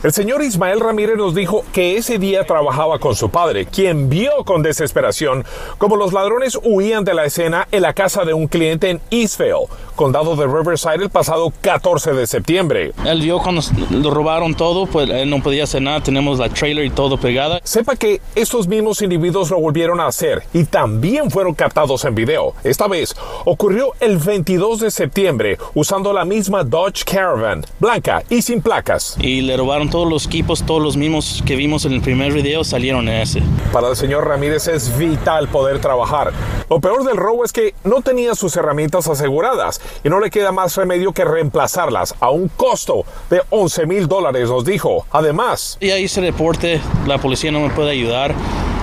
El 0.02 0.12
señor 0.12 0.42
Ismael 0.42 0.80
Ramírez 0.80 1.16
nos 1.16 1.32
dijo 1.32 1.64
que 1.72 1.96
ese 1.96 2.18
día 2.18 2.44
trabajaba 2.44 2.98
con 2.98 3.14
su 3.14 3.30
padre, 3.30 3.66
quien 3.66 4.08
vio 4.08 4.44
con 4.44 4.62
desesperación 4.62 5.44
como 5.78 5.96
los 5.96 6.12
ladrones 6.12 6.58
huían 6.62 7.04
de 7.04 7.14
la 7.14 7.24
escena 7.24 7.68
en 7.70 7.82
la 7.82 7.92
casa 7.92 8.24
de 8.24 8.34
un 8.34 8.48
cliente 8.48 8.90
en 8.90 9.00
Eastvale, 9.10 9.66
condado 9.94 10.34
de 10.34 10.46
Riverside, 10.46 11.04
el 11.04 11.10
pasado 11.10 11.52
14 11.60 12.14
de 12.14 12.26
septiembre. 12.26 12.92
Él 13.04 13.22
vio 13.22 13.38
cuando 13.38 13.62
lo 13.90 14.10
robaron 14.10 14.54
todo, 14.54 14.86
pues 14.86 15.08
él 15.08 15.30
no 15.30 15.40
podía 15.40 15.64
hacer 15.64 15.82
nada. 15.82 16.02
Tenemos 16.02 16.38
la 16.38 16.48
trailer 16.48 16.62
trailer 16.62 16.84
y 16.86 16.90
todo 16.90 17.16
pegada. 17.16 17.60
Sepa 17.62 17.94
que 17.96 18.20
estos 18.34 18.66
mismos 18.66 19.02
individuos 19.02 19.50
lo 19.50 19.60
volvieron 19.60 20.00
a 20.00 20.06
hacer 20.06 20.42
y 20.52 20.64
también 20.64 21.30
fueron 21.30 21.54
captados 21.54 22.04
en 22.04 22.14
video. 22.14 22.54
Esta 22.64 22.88
vez 22.88 23.14
ocurrió 23.44 23.92
el 24.00 24.18
22 24.18 24.80
de 24.80 24.90
septiembre 24.90 25.58
usando 25.74 26.12
la 26.12 26.24
misma 26.24 26.64
Dodge 26.72 27.04
Caravan, 27.04 27.66
blanca 27.78 28.22
y 28.30 28.40
sin 28.40 28.62
placas. 28.62 29.18
Y 29.20 29.42
le 29.42 29.58
robaron 29.58 29.90
todos 29.90 30.08
los 30.08 30.24
equipos, 30.24 30.64
todos 30.64 30.80
los 30.82 30.96
mismos 30.96 31.42
que 31.44 31.54
vimos 31.54 31.84
en 31.84 31.92
el 31.92 32.00
primer 32.00 32.32
video 32.32 32.64
salieron 32.64 33.10
en 33.10 33.20
ese. 33.20 33.42
Para 33.74 33.90
el 33.90 33.96
señor 33.96 34.26
Ramírez 34.26 34.68
es 34.68 34.96
vital 34.96 35.48
poder 35.48 35.82
trabajar. 35.82 36.32
Lo 36.70 36.80
peor 36.80 37.04
del 37.04 37.18
robo 37.18 37.44
es 37.44 37.52
que 37.52 37.74
no 37.84 38.00
tenía 38.00 38.34
sus 38.34 38.56
herramientas 38.56 39.06
aseguradas 39.06 39.82
y 40.02 40.08
no 40.08 40.18
le 40.18 40.30
queda 40.30 40.50
más 40.50 40.74
remedio 40.74 41.12
que 41.12 41.26
reemplazarlas 41.26 42.14
a 42.20 42.30
un 42.30 42.48
costo 42.48 43.04
de 43.28 43.42
11 43.50 43.84
mil 43.84 44.08
dólares, 44.08 44.48
nos 44.48 44.64
dijo. 44.64 45.04
Además, 45.10 45.76
ya 45.78 45.98
hice 45.98 46.22
reporte, 46.22 46.80
la 47.06 47.18
policía 47.18 47.52
no 47.52 47.60
me 47.60 47.68
puede 47.68 47.90
ayudar. 47.90 48.34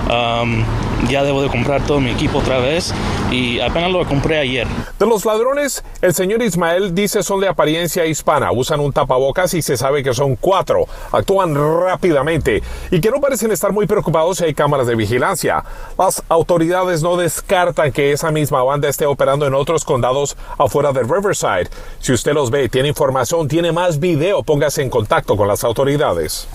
Um, 0.08 0.64
ya 1.08 1.22
debo 1.22 1.42
de 1.42 1.48
comprar 1.48 1.84
todo 1.86 2.00
mi 2.00 2.10
equipo 2.10 2.38
otra 2.38 2.58
vez 2.58 2.92
y 3.30 3.60
apenas 3.60 3.90
lo 3.90 4.04
compré 4.06 4.38
ayer. 4.38 4.66
De 4.98 5.06
los 5.06 5.24
ladrones, 5.24 5.84
el 6.02 6.14
señor 6.14 6.42
Ismael 6.42 6.94
dice 6.94 7.22
son 7.22 7.40
de 7.40 7.48
apariencia 7.48 8.06
hispana, 8.06 8.52
usan 8.52 8.80
un 8.80 8.92
tapabocas 8.92 9.54
y 9.54 9.62
se 9.62 9.76
sabe 9.76 10.02
que 10.02 10.14
son 10.14 10.36
cuatro, 10.36 10.86
actúan 11.12 11.54
rápidamente 11.54 12.62
y 12.90 13.00
que 13.00 13.10
no 13.10 13.20
parecen 13.20 13.50
estar 13.50 13.72
muy 13.72 13.86
preocupados 13.86 14.38
si 14.38 14.44
hay 14.44 14.54
cámaras 14.54 14.86
de 14.86 14.96
vigilancia. 14.96 15.64
Las 15.98 16.22
autoridades 16.28 17.02
no 17.02 17.16
descartan 17.16 17.92
que 17.92 18.12
esa 18.12 18.30
misma 18.30 18.62
banda 18.62 18.88
esté 18.88 19.06
operando 19.06 19.46
en 19.46 19.54
otros 19.54 19.84
condados 19.84 20.36
afuera 20.58 20.92
de 20.92 21.02
Riverside. 21.02 21.70
Si 22.00 22.12
usted 22.12 22.32
los 22.32 22.50
ve, 22.50 22.68
tiene 22.68 22.88
información, 22.88 23.48
tiene 23.48 23.72
más 23.72 23.98
video, 23.98 24.42
póngase 24.42 24.82
en 24.82 24.90
contacto 24.90 25.36
con 25.36 25.48
las 25.48 25.64
autoridades. 25.64 26.48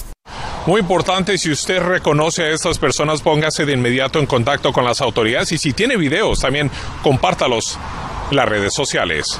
Muy 0.65 0.81
importante, 0.81 1.37
si 1.37 1.51
usted 1.51 1.79
reconoce 1.79 2.41
a 2.41 2.49
estas 2.49 2.79
personas, 2.79 3.21
póngase 3.21 3.67
de 3.67 3.73
inmediato 3.73 4.17
en 4.17 4.25
contacto 4.25 4.73
con 4.73 4.83
las 4.83 4.99
autoridades 4.99 5.51
y 5.51 5.59
si 5.59 5.73
tiene 5.73 5.95
videos, 5.95 6.39
también 6.39 6.71
compártalos 7.03 7.77
en 8.31 8.37
las 8.37 8.49
redes 8.49 8.73
sociales. 8.73 9.39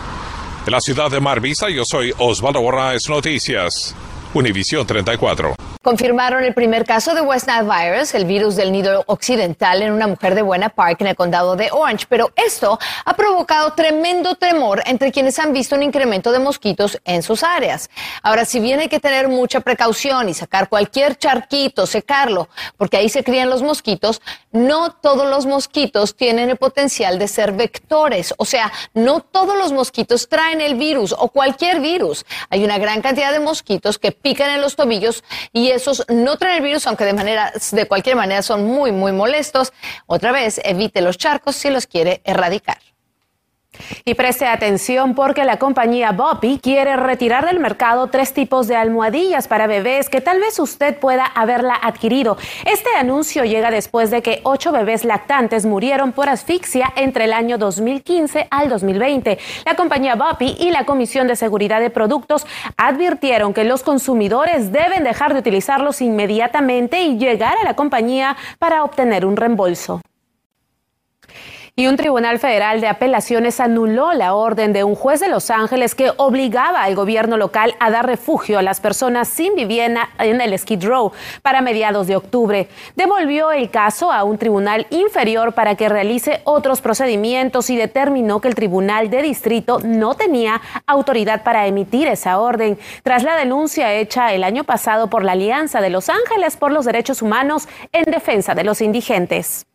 De 0.66 0.72
la 0.72 0.80
ciudad 0.80 1.10
de 1.10 1.20
Mar 1.20 1.42
Vista, 1.42 1.68
yo 1.68 1.84
soy 1.84 2.14
Osvaldo 2.20 2.62
Borraes 2.62 3.10
Noticias, 3.10 3.96
Univisión 4.36 4.86
34 4.86 5.55
confirmaron 5.86 6.44
el 6.44 6.56
primer 6.56 6.84
caso 6.84 7.14
de 7.14 7.22
West 7.22 7.48
Nile 7.48 7.92
virus, 7.92 8.16
el 8.16 8.26
virus 8.26 8.56
del 8.56 8.72
nido 8.72 9.04
occidental, 9.06 9.84
en 9.84 9.92
una 9.92 10.08
mujer 10.08 10.34
de 10.34 10.42
Buena 10.42 10.70
Park 10.70 11.02
en 11.02 11.08
el 11.08 11.16
condado 11.16 11.56
de 11.56 11.70
Orange. 11.72 12.08
Pero 12.10 12.32
esto 12.36 12.80
ha 13.06 13.16
provocado 13.16 13.72
tremendo 13.74 14.34
temor 14.34 14.82
entre 14.88 15.12
quienes 15.12 15.38
han 15.38 15.54
visto 15.54 15.76
un 15.76 15.84
incremento 15.84 16.32
de 16.32 16.40
mosquitos 16.40 17.00
en 17.06 17.22
sus 17.22 17.44
áreas. 17.44 17.92
Ahora, 18.24 18.46
si 18.46 18.60
bien 18.60 18.80
hay 18.80 18.88
que 18.88 19.00
tener 19.00 19.28
mucha 19.28 19.60
precaución 19.60 20.28
y 20.28 20.34
sacar 20.34 20.70
cualquier 20.70 21.20
charquito, 21.20 21.86
secarlo, 21.86 22.50
porque 22.78 22.98
ahí 22.98 23.08
se 23.08 23.24
crían 23.24 23.52
los 23.52 23.62
mosquitos, 23.62 24.24
no 24.52 24.92
todos 24.92 25.30
los 25.30 25.46
mosquitos 25.46 26.16
tienen 26.16 26.50
el 26.50 26.58
potencial 26.58 27.20
de 27.20 27.28
ser 27.28 27.52
vectores. 27.52 28.34
O 28.38 28.46
sea, 28.46 28.74
no 28.96 29.20
todos 29.20 29.56
los 29.56 29.72
mosquitos 29.72 30.30
traen 30.30 30.62
el 30.62 30.74
virus 30.74 31.14
o 31.16 31.28
cualquier 31.28 31.80
virus. 31.80 32.26
Hay 32.50 32.64
una 32.64 32.80
gran 32.80 33.04
cantidad 33.04 33.32
de 33.32 33.40
mosquitos 33.40 34.00
que 34.00 34.12
pican 34.12 34.50
en 34.50 34.62
los 34.62 34.76
tobillos 34.76 35.24
y 35.54 35.75
esos 35.76 36.06
no 36.10 36.38
traen 36.38 36.58
el 36.58 36.64
virus, 36.64 36.88
aunque 36.88 37.06
de 37.06 37.14
manera, 37.14 37.54
de 37.72 37.88
cualquier 37.88 38.16
manera 38.16 38.42
son 38.42 38.66
muy, 38.66 38.92
muy 38.92 39.12
molestos. 39.12 39.74
Otra 40.08 40.32
vez, 40.32 40.60
evite 40.64 41.02
los 41.02 41.18
charcos 41.18 41.56
si 41.56 41.70
los 41.70 41.88
quiere 41.88 42.22
erradicar. 42.24 42.78
Y 44.04 44.14
preste 44.14 44.46
atención 44.46 45.16
porque 45.16 45.46
la 45.46 45.58
compañía 45.58 46.12
Boppy 46.12 46.60
quiere 46.60 46.96
retirar 46.96 47.46
del 47.46 47.60
mercado 47.60 48.08
tres 48.08 48.34
tipos 48.34 48.68
de 48.68 48.76
almohadillas 48.76 49.48
para 49.48 49.68
bebés 49.68 50.10
que 50.10 50.22
tal 50.22 50.40
vez 50.40 50.60
usted 50.60 50.98
pueda 50.98 51.26
haberla 51.26 51.76
adquirido. 51.76 52.38
Este 52.66 52.90
anuncio 52.98 53.44
llega 53.44 53.72
después 53.72 54.12
de 54.12 54.22
que 54.22 54.42
ocho 54.44 54.72
bebés 54.72 55.06
lactantes 55.06 55.66
murieron 55.66 56.12
por 56.12 56.30
asfixia 56.30 56.92
entre 56.96 57.26
el 57.26 57.34
año 57.34 57.58
2015 57.58 58.48
al 58.50 58.70
2020. 58.70 59.38
La 59.66 59.76
compañía 59.76 60.16
Boppy 60.16 60.56
y 60.60 60.72
la 60.72 60.86
Comisión 60.86 61.28
de 61.28 61.36
Seguridad 61.36 61.80
de 61.80 61.90
Productos 61.90 62.46
advirtieron 62.78 63.54
que 63.54 63.64
los 63.64 63.84
consumidores 63.84 64.72
deben 64.72 65.04
dejar 65.04 65.34
de 65.34 65.40
utilizarlos 65.40 66.02
inmediatamente 66.02 67.02
y 67.02 67.18
llegar 67.18 67.58
a 67.58 67.64
la 67.64 67.76
compañía 67.76 68.36
para 68.60 68.84
obtener 68.84 69.26
un 69.26 69.38
reembolso 69.38 70.02
y 71.78 71.88
un 71.88 71.98
tribunal 71.98 72.40
federal 72.40 72.80
de 72.80 72.88
apelaciones 72.88 73.60
anuló 73.60 74.14
la 74.14 74.34
orden 74.34 74.72
de 74.72 74.86
un 74.86 74.96
juez 74.96 75.20
de 75.20 75.28
Los 75.28 75.50
Ángeles 75.50 75.94
que 75.94 76.10
obligaba 76.16 76.84
al 76.84 76.96
gobierno 76.96 77.36
local 77.36 77.76
a 77.82 77.92
dar 77.92 78.06
refugio 78.06 78.58
a 78.58 78.62
las 78.62 78.80
personas 78.80 79.28
sin 79.28 79.56
vivienda 79.56 80.08
en 80.18 80.40
el 80.40 80.58
Skid 80.58 80.86
Row 80.86 81.12
para 81.42 81.60
mediados 81.60 82.08
de 82.08 82.16
octubre. 82.16 82.70
Devolvió 82.96 83.52
el 83.52 83.70
caso 83.72 84.14
a 84.14 84.24
un 84.24 84.38
tribunal 84.38 84.88
inferior 84.90 85.52
para 85.52 85.76
que 85.76 85.90
realice 85.90 86.40
otros 86.46 86.80
procedimientos 86.80 87.70
y 87.70 87.76
determinó 87.76 88.40
que 88.40 88.48
el 88.48 88.56
tribunal 88.56 89.10
de 89.10 89.22
distrito 89.22 89.80
no 89.84 90.16
tenía 90.16 90.62
autoridad 90.88 91.44
para 91.44 91.68
emitir 91.68 92.08
esa 92.08 92.40
orden. 92.40 92.80
Tras 93.04 93.24
la 93.24 93.36
denuncia 93.36 93.94
hecha 93.94 94.34
el 94.34 94.46
año 94.46 94.64
pasado 94.64 95.10
por 95.10 95.26
la 95.26 95.34
Alianza 95.34 95.82
de 95.82 95.90
Los 95.90 96.08
Ángeles 96.08 96.56
por 96.56 96.72
los 96.72 96.86
Derechos 96.86 97.22
Humanos 97.22 97.68
en 97.92 98.06
defensa 98.06 98.56
de 98.56 98.64
los 98.64 98.80
indigentes. 98.80 99.68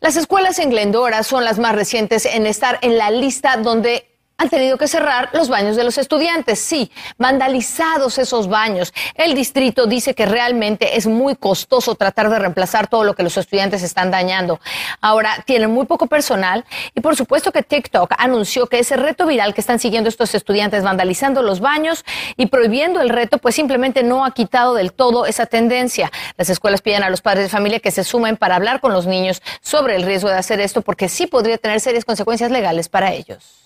Las 0.00 0.16
escuelas 0.16 0.58
en 0.58 0.70
Glendora 0.70 1.22
son 1.22 1.44
las 1.44 1.58
más 1.58 1.74
recientes 1.74 2.26
en 2.26 2.46
estar 2.46 2.78
en 2.82 2.98
la 2.98 3.10
lista 3.10 3.56
donde 3.56 4.15
han 4.38 4.50
tenido 4.50 4.76
que 4.76 4.86
cerrar 4.86 5.30
los 5.32 5.48
baños 5.48 5.76
de 5.76 5.84
los 5.84 5.96
estudiantes. 5.96 6.60
Sí, 6.60 6.90
vandalizados 7.16 8.18
esos 8.18 8.48
baños. 8.48 8.92
El 9.14 9.34
distrito 9.34 9.86
dice 9.86 10.14
que 10.14 10.26
realmente 10.26 10.96
es 10.96 11.06
muy 11.06 11.36
costoso 11.36 11.94
tratar 11.94 12.28
de 12.28 12.38
reemplazar 12.38 12.86
todo 12.86 13.04
lo 13.04 13.14
que 13.14 13.22
los 13.22 13.36
estudiantes 13.36 13.82
están 13.82 14.10
dañando. 14.10 14.60
Ahora, 15.00 15.42
tienen 15.46 15.70
muy 15.70 15.86
poco 15.86 16.06
personal 16.06 16.64
y 16.94 17.00
por 17.00 17.16
supuesto 17.16 17.50
que 17.50 17.62
TikTok 17.62 18.12
anunció 18.18 18.66
que 18.66 18.78
ese 18.78 18.96
reto 18.96 19.26
viral 19.26 19.54
que 19.54 19.60
están 19.62 19.78
siguiendo 19.78 20.08
estos 20.08 20.34
estudiantes 20.34 20.82
vandalizando 20.82 21.42
los 21.42 21.60
baños 21.60 22.04
y 22.36 22.46
prohibiendo 22.46 23.00
el 23.00 23.08
reto, 23.08 23.38
pues 23.38 23.54
simplemente 23.54 24.02
no 24.02 24.24
ha 24.24 24.32
quitado 24.32 24.74
del 24.74 24.92
todo 24.92 25.24
esa 25.24 25.46
tendencia. 25.46 26.12
Las 26.36 26.50
escuelas 26.50 26.82
piden 26.82 27.02
a 27.02 27.10
los 27.10 27.22
padres 27.22 27.44
de 27.44 27.48
familia 27.48 27.80
que 27.80 27.90
se 27.90 28.04
sumen 28.04 28.36
para 28.36 28.56
hablar 28.56 28.80
con 28.80 28.92
los 28.92 29.06
niños 29.06 29.40
sobre 29.62 29.96
el 29.96 30.02
riesgo 30.02 30.28
de 30.28 30.36
hacer 30.36 30.60
esto 30.60 30.82
porque 30.82 31.08
sí 31.08 31.26
podría 31.26 31.56
tener 31.56 31.80
serias 31.80 32.04
consecuencias 32.04 32.50
legales 32.50 32.90
para 32.90 33.12
ellos. 33.14 33.65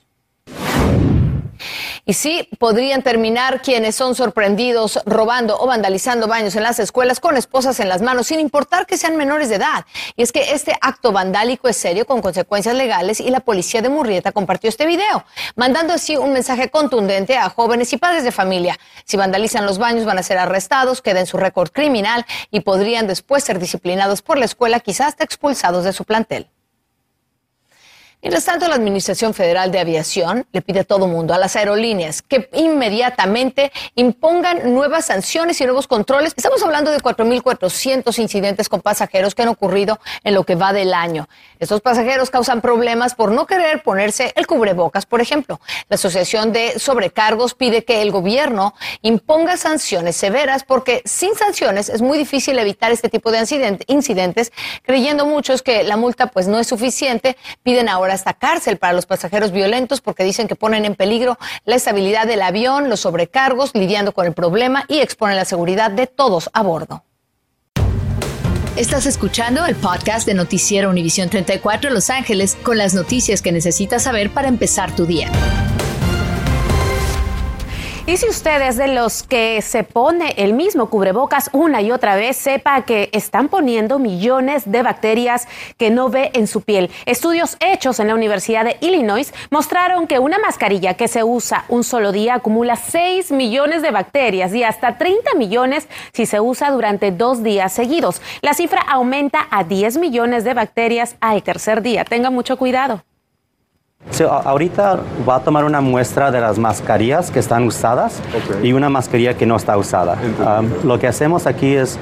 Y 2.05 2.15
sí, 2.15 2.49
podrían 2.59 3.03
terminar 3.03 3.63
quienes 3.63 3.95
son 3.97 4.15
sorprendidos 4.15 5.01
robando 5.07 5.59
o 5.59 5.67
vandalizando 5.67 6.27
baños 6.27 6.57
en 6.57 6.63
las 6.63 6.79
escuelas 6.79 7.21
con 7.21 7.37
esposas 7.37 7.81
en 7.81 7.89
las 7.89 8.03
manos, 8.03 8.29
sin 8.29 8.41
importar 8.41 8.87
que 8.87 8.97
sean 8.97 9.17
menores 9.17 9.49
de 9.49 9.57
edad. 9.57 9.85
Y 10.17 10.23
es 10.23 10.33
que 10.33 10.53
este 10.53 10.77
acto 10.81 11.13
vandálico 11.13 11.69
es 11.69 11.77
serio 11.77 12.07
con 12.07 12.23
consecuencias 12.23 12.75
legales 12.75 13.21
y 13.21 13.31
la 13.31 13.41
policía 13.41 13.83
de 13.83 13.89
Murrieta 13.89 14.33
compartió 14.33 14.69
este 14.69 14.87
video, 14.87 15.25
mandando 15.57 15.95
así 15.95 16.17
un 16.17 16.33
mensaje 16.33 16.71
contundente 16.71 17.37
a 17.37 17.49
jóvenes 17.49 17.93
y 17.93 17.97
padres 17.97 18.25
de 18.25 18.33
familia. 18.33 18.79
Si 19.05 19.17
vandalizan 19.17 19.67
los 19.67 19.79
baños 19.79 20.05
van 20.05 20.19
a 20.19 20.23
ser 20.23 20.39
arrestados, 20.39 21.03
queden 21.03 21.27
su 21.27 21.37
récord 21.37 21.71
criminal 21.71 22.25
y 22.51 22.61
podrían 22.61 23.07
después 23.07 23.45
ser 23.45 23.59
disciplinados 23.59 24.23
por 24.23 24.39
la 24.39 24.45
escuela, 24.45 24.81
quizás 24.81 25.09
hasta 25.09 25.25
expulsados 25.25 25.85
de 25.85 25.93
su 25.93 26.05
plantel. 26.05 26.49
Mientras 28.23 28.45
tanto, 28.45 28.69
la 28.69 28.75
Administración 28.75 29.33
Federal 29.33 29.73
de 29.73 29.79
Aviación 29.79 30.47
le 30.53 30.61
pide 30.61 30.81
a 30.81 30.85
todo 30.85 31.07
mundo, 31.07 31.33
a 31.33 31.39
las 31.39 31.57
aerolíneas, 31.57 32.21
que 32.21 32.51
inmediatamente 32.53 33.73
impongan 33.95 34.75
nuevas 34.75 35.07
sanciones 35.07 35.59
y 35.63 35.65
nuevos 35.65 35.87
controles. 35.87 36.35
Estamos 36.37 36.63
hablando 36.63 36.91
de 36.91 36.99
4.400 36.99 38.19
incidentes 38.19 38.69
con 38.69 38.83
pasajeros 38.83 39.35
que 39.35 39.41
han 39.41 39.49
ocurrido 39.49 39.99
en 40.23 40.35
lo 40.35 40.45
que 40.45 40.55
va 40.55 40.75
del 40.75 40.93
año. 40.93 41.31
Estos 41.61 41.81
pasajeros 41.81 42.29
causan 42.29 42.61
problemas 42.61 43.15
por 43.15 43.33
no 43.33 43.47
querer 43.47 43.83
ponerse 43.83 44.35
el 44.37 44.47
cubrebocas, 44.47 45.07
por 45.07 45.23
ejemplo. 45.23 45.59
La 45.89 45.95
Asociación 45.95 46.53
de 46.53 46.79
Sobrecargos 46.79 47.55
pide 47.55 47.85
que 47.85 48.03
el 48.03 48.11
gobierno 48.11 48.75
imponga 49.01 49.57
sanciones 49.57 50.17
severas 50.17 50.65
porque 50.65 51.01
sin 51.07 51.35
sanciones 51.35 51.89
es 51.89 52.03
muy 52.03 52.19
difícil 52.19 52.59
evitar 52.59 52.93
este 52.93 53.09
tipo 53.09 53.31
de 53.31 53.39
incidentes, 53.87 54.53
creyendo 54.83 55.25
muchos 55.25 55.63
que 55.63 55.85
la 55.85 55.97
multa 55.97 56.27
pues 56.27 56.49
no 56.49 56.59
es 56.59 56.67
suficiente. 56.67 57.39
Piden 57.63 57.89
ahora 57.89 58.10
hasta 58.11 58.35
cárcel 58.35 58.77
para 58.77 58.93
los 58.93 59.07
pasajeros 59.07 59.53
violentos 59.53 60.01
porque 60.01 60.25
dicen 60.25 60.49
que 60.49 60.57
ponen 60.57 60.85
en 60.85 60.95
peligro 60.95 61.39
la 61.65 61.77
estabilidad 61.77 62.27
del 62.27 62.43
avión, 62.43 62.89
los 62.89 63.01
sobrecargos, 63.01 63.71
lidiando 63.75 64.13
con 64.13 64.27
el 64.27 64.33
problema 64.33 64.85
y 64.89 65.01
exponen 65.01 65.37
la 65.37 65.45
seguridad 65.45 65.91
de 65.91 66.07
todos 66.07 66.51
a 66.53 66.63
bordo. 66.63 67.05
Estás 68.77 69.05
escuchando 69.05 69.67
el 69.67 69.75
podcast 69.75 70.27
de 70.27 70.35
Noticiero 70.35 70.89
Univisión 70.89 71.29
34 71.29 71.91
Los 71.91 72.09
Ángeles 72.09 72.57
con 72.63 72.79
las 72.79 72.95
noticias 72.95 73.43
que 73.43 73.53
necesitas 73.53 74.05
saber 74.05 74.31
para 74.31 74.49
empezar 74.49 74.95
tu 74.95 75.07
día. 75.07 75.31
Y 78.07 78.17
si 78.17 78.29
usted 78.29 78.63
es 78.63 78.77
de 78.77 78.89
los 78.89 79.23
que 79.23 79.61
se 79.63 79.85
pone 79.85 80.35
el 80.39 80.55
mismo 80.55 80.89
cubrebocas 80.89 81.51
una 81.53 81.83
y 81.83 81.93
otra 81.93 82.17
vez, 82.17 82.37
sepa 82.37 82.83
que 82.83 83.11
están 83.13 83.49
poniendo 83.49 83.99
millones 83.99 84.63
de 84.65 84.83
bacterias 84.83 85.47
que 85.77 85.91
no 85.91 86.09
ve 86.09 86.31
en 86.33 86.47
su 86.47 86.63
piel. 86.63 86.91
Estudios 87.05 87.57
hechos 87.61 88.01
en 88.01 88.09
la 88.09 88.15
Universidad 88.15 88.65
de 88.65 88.79
Illinois 88.81 89.33
mostraron 89.51 90.07
que 90.07 90.19
una 90.19 90.39
mascarilla 90.39 90.95
que 90.95 91.09
se 91.09 91.23
usa 91.23 91.67
un 91.69 91.85
solo 91.85 92.11
día 92.11 92.35
acumula 92.35 92.77
6 92.77 93.33
millones 93.33 93.83
de 93.83 93.91
bacterias 93.91 94.55
y 94.55 94.65
hasta 94.65 94.97
30 94.97 95.35
millones 95.35 95.87
si 96.13 96.25
se 96.25 96.41
usa 96.41 96.71
durante 96.71 97.13
dos 97.13 97.43
días 97.43 97.73
seguidos. 97.73 98.23
La 98.41 98.55
cifra 98.55 98.81
aumenta 98.81 99.47
a 99.51 99.63
10 99.63 99.99
millones 99.99 100.45
de 100.45 100.55
bacterias 100.55 101.17
al 101.21 101.43
tercer 101.43 101.83
día. 101.83 102.05
Tenga 102.05 102.31
mucho 102.31 102.57
cuidado. 102.57 103.03
Sí, 104.11 104.25
ahorita 104.25 104.99
va 105.29 105.37
a 105.37 105.41
tomar 105.41 105.65
una 105.65 105.81
muestra 105.81 106.31
de 106.31 106.41
las 106.41 106.59
mascarillas 106.59 107.31
que 107.31 107.39
están 107.39 107.65
usadas 107.65 108.21
y 108.63 108.73
una 108.73 108.89
mascarilla 108.89 109.35
que 109.35 109.47
no 109.47 109.57
está 109.57 109.77
usada. 109.77 110.17
lo 110.85 110.99
que 110.99 111.07
hacemos 111.07 111.47
aquí 111.47 111.75
es 111.75 111.99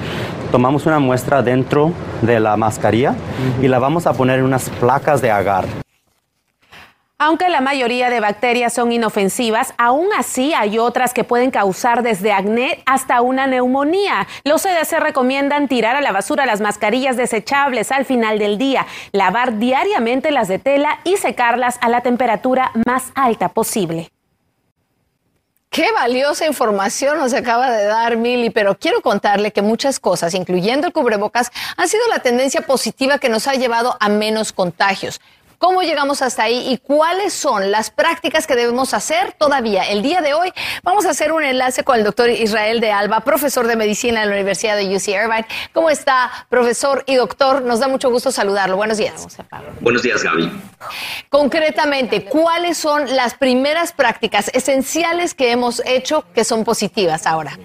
tomamos 0.51 0.87
una 0.87 0.99
muestra 0.99 1.43
dentro 1.43 1.93
de 2.23 2.41
la 2.41 2.57
mascarilla 2.57 3.15
y 3.61 3.69
la 3.69 3.79
vamos 3.79 4.07
a 4.07 4.15
poner 4.15 4.39
en 4.39 4.47
unas 4.47 4.71
placas 4.71 5.21
de 5.21 5.31
agar. 5.31 5.67
Aunque 7.21 7.49
la 7.49 7.61
mayoría 7.61 8.11
de 8.11 8.21
bacterias 8.21 8.73
son 8.73 8.93
inofensivas, 8.93 9.75
aún 9.77 10.07
así 10.17 10.55
hay 10.55 10.79
otras 10.79 11.13
que 11.13 11.25
pueden 11.25 11.51
causar 11.51 12.05
desde 12.05 12.31
acné 12.31 12.81
hasta 12.87 13.23
una 13.23 13.49
neumonía. 13.49 14.29
Los 14.45 14.63
CDC 14.63 15.01
recomiendan 15.01 15.67
tirar 15.67 15.97
a 15.97 16.01
la 16.01 16.13
basura 16.13 16.47
las 16.47 16.61
mascarillas 16.61 17.17
desechables 17.17 17.91
al 17.91 18.05
final 18.05 18.39
del 18.39 18.57
día, 18.57 18.87
lavar 19.11 19.59
diariamente 19.59 20.31
las 20.31 20.47
de 20.47 20.61
tela 20.61 21.01
y 21.03 21.17
secarlas 21.17 21.79
a 21.81 21.89
la 21.89 22.03
temperatura 22.03 22.71
más 22.87 23.11
alta 23.17 23.49
posible. 23.49 24.13
Qué 25.71 25.91
valiosa 25.93 26.47
información 26.47 27.19
nos 27.19 27.35
acaba 27.35 27.71
de 27.71 27.85
dar 27.85 28.17
Mili, 28.17 28.51
pero 28.51 28.79
quiero 28.79 29.03
contarle 29.03 29.53
que 29.53 29.61
muchas 29.61 29.99
cosas, 29.99 30.35
incluyendo 30.35 30.87
el 30.87 30.93
cubrebocas, 30.93 31.51
han 31.77 31.89
sido 31.89 32.07
la 32.09 32.21
tendencia 32.21 32.63
positiva 32.63 33.19
que 33.19 33.29
nos 33.29 33.49
ha 33.49 33.55
llevado 33.55 33.97
a 33.99 34.09
menos 34.09 34.53
contagios. 34.53 35.21
¿Cómo 35.59 35.83
llegamos 35.83 36.23
hasta 36.23 36.45
ahí 36.45 36.73
y 36.73 36.79
cuáles 36.79 37.33
son 37.33 37.73
las 37.73 37.91
prácticas 37.91 38.47
que 38.47 38.55
debemos 38.55 38.95
hacer 38.95 39.33
todavía? 39.33 39.83
El 39.83 40.03
día 40.03 40.21
de 40.21 40.33
hoy 40.33 40.53
vamos 40.85 41.05
a 41.05 41.11
hacer 41.11 41.33
un 41.33 41.43
enlace 41.43 41.83
con 41.83 41.99
el 41.99 42.05
doctor 42.05 42.31
Israel 42.31 42.79
de 42.81 42.93
Alba, 42.93 43.21
profesor 43.21 43.67
de 43.67 43.75
medicina 43.75 44.23
en 44.23 44.29
la 44.29 44.37
Universidad 44.37 44.77
de 44.77 44.95
UC 44.95 45.09
Irvine. 45.09 45.47
¿Cómo 45.73 45.91
está, 45.91 46.47
profesor 46.49 47.03
y 47.07 47.17
doctor? 47.17 47.63
Nos 47.63 47.81
da 47.81 47.89
mucho 47.89 48.09
gusto 48.09 48.31
saludarlo. 48.31 48.77
Buenos 48.77 48.99
días. 48.99 49.27
Buenos 49.81 50.03
días, 50.03 50.23
Gaby. 50.23 50.49
Concretamente, 51.29 52.25
¿cuáles 52.27 52.79
son 52.79 53.17
las 53.17 53.35
primeras 53.35 53.93
prácticas 53.93 54.53
esenciales 54.55 55.35
que 55.35 55.51
hemos 55.51 55.83
hecho 55.85 56.25
que 56.33 56.45
son 56.45 56.63
positivas 56.63 57.27
ahora? 57.27 57.59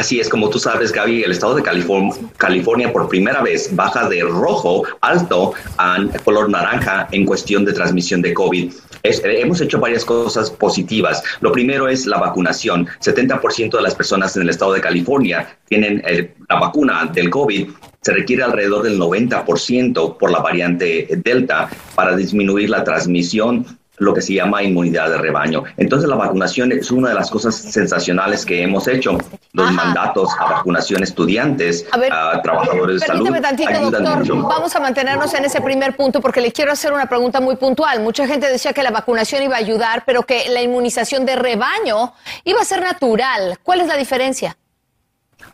Así 0.00 0.18
es, 0.18 0.30
como 0.30 0.48
tú 0.48 0.58
sabes, 0.58 0.92
Gaby, 0.92 1.24
el 1.24 1.32
estado 1.32 1.54
de 1.54 1.62
California, 1.62 2.90
por 2.90 3.06
primera 3.10 3.42
vez 3.42 3.76
baja 3.76 4.08
de 4.08 4.22
rojo 4.22 4.82
alto 5.02 5.52
a 5.76 5.98
color 6.24 6.48
naranja 6.48 7.06
en 7.12 7.26
cuestión 7.26 7.66
de 7.66 7.74
transmisión 7.74 8.22
de 8.22 8.32
COVID. 8.32 8.72
hemos 9.02 9.60
hecho 9.60 9.78
varias 9.78 10.06
cosas 10.06 10.50
positivas. 10.50 11.22
Lo 11.42 11.52
primero 11.52 11.86
es 11.86 12.06
la 12.06 12.16
vacunación. 12.16 12.88
70% 13.04 13.76
de 13.76 13.82
las 13.82 13.94
personas 13.94 14.34
en 14.36 14.44
el 14.44 14.48
estado 14.48 14.72
de 14.72 14.80
California 14.80 15.58
tienen 15.68 16.02
la 16.48 16.58
vacuna 16.58 17.04
del 17.12 17.28
COVID. 17.28 17.68
Se 18.00 18.14
requiere 18.14 18.42
alrededor 18.42 18.84
del 18.84 18.98
90% 18.98 20.16
por 20.16 20.30
la 20.30 20.38
variante 20.38 21.08
Delta 21.22 21.68
para 21.94 22.16
disminuir 22.16 22.70
la 22.70 22.84
transmisión 22.84 23.66
lo 24.00 24.14
que 24.14 24.22
se 24.22 24.32
llama 24.32 24.62
inmunidad 24.62 25.10
de 25.10 25.18
rebaño. 25.18 25.64
Entonces 25.76 26.08
la 26.08 26.16
vacunación 26.16 26.72
es 26.72 26.90
una 26.90 27.10
de 27.10 27.14
las 27.16 27.30
cosas 27.30 27.54
sensacionales 27.54 28.46
que 28.46 28.62
hemos 28.62 28.88
hecho. 28.88 29.18
Los 29.52 29.72
mandatos 29.72 30.30
a 30.38 30.44
vacunación 30.44 31.02
estudiantes, 31.02 31.84
a, 31.90 32.40
trabajadores 32.40 33.00
de 33.00 33.06
salud. 33.06 33.40
Tantito, 33.40 33.90
doctor. 33.90 34.42
Vamos 34.42 34.76
a 34.76 34.80
mantenernos 34.80 35.34
en 35.34 35.44
ese 35.44 35.60
primer 35.60 35.96
punto 35.96 36.20
porque 36.20 36.40
le 36.40 36.52
quiero 36.52 36.70
hacer 36.72 36.92
una 36.92 37.06
pregunta 37.06 37.40
muy 37.40 37.56
puntual. 37.56 38.00
Mucha 38.00 38.26
gente 38.26 38.46
decía 38.46 38.72
que 38.72 38.82
la 38.82 38.90
vacunación 38.90 39.42
iba 39.42 39.56
a 39.56 39.58
ayudar, 39.58 40.04
pero 40.06 40.22
que 40.22 40.48
la 40.50 40.62
inmunización 40.62 41.26
de 41.26 41.34
rebaño 41.34 42.12
iba 42.44 42.60
a 42.60 42.64
ser 42.64 42.80
natural. 42.82 43.58
¿Cuál 43.62 43.80
es 43.80 43.88
la 43.88 43.96
diferencia? 43.96 44.56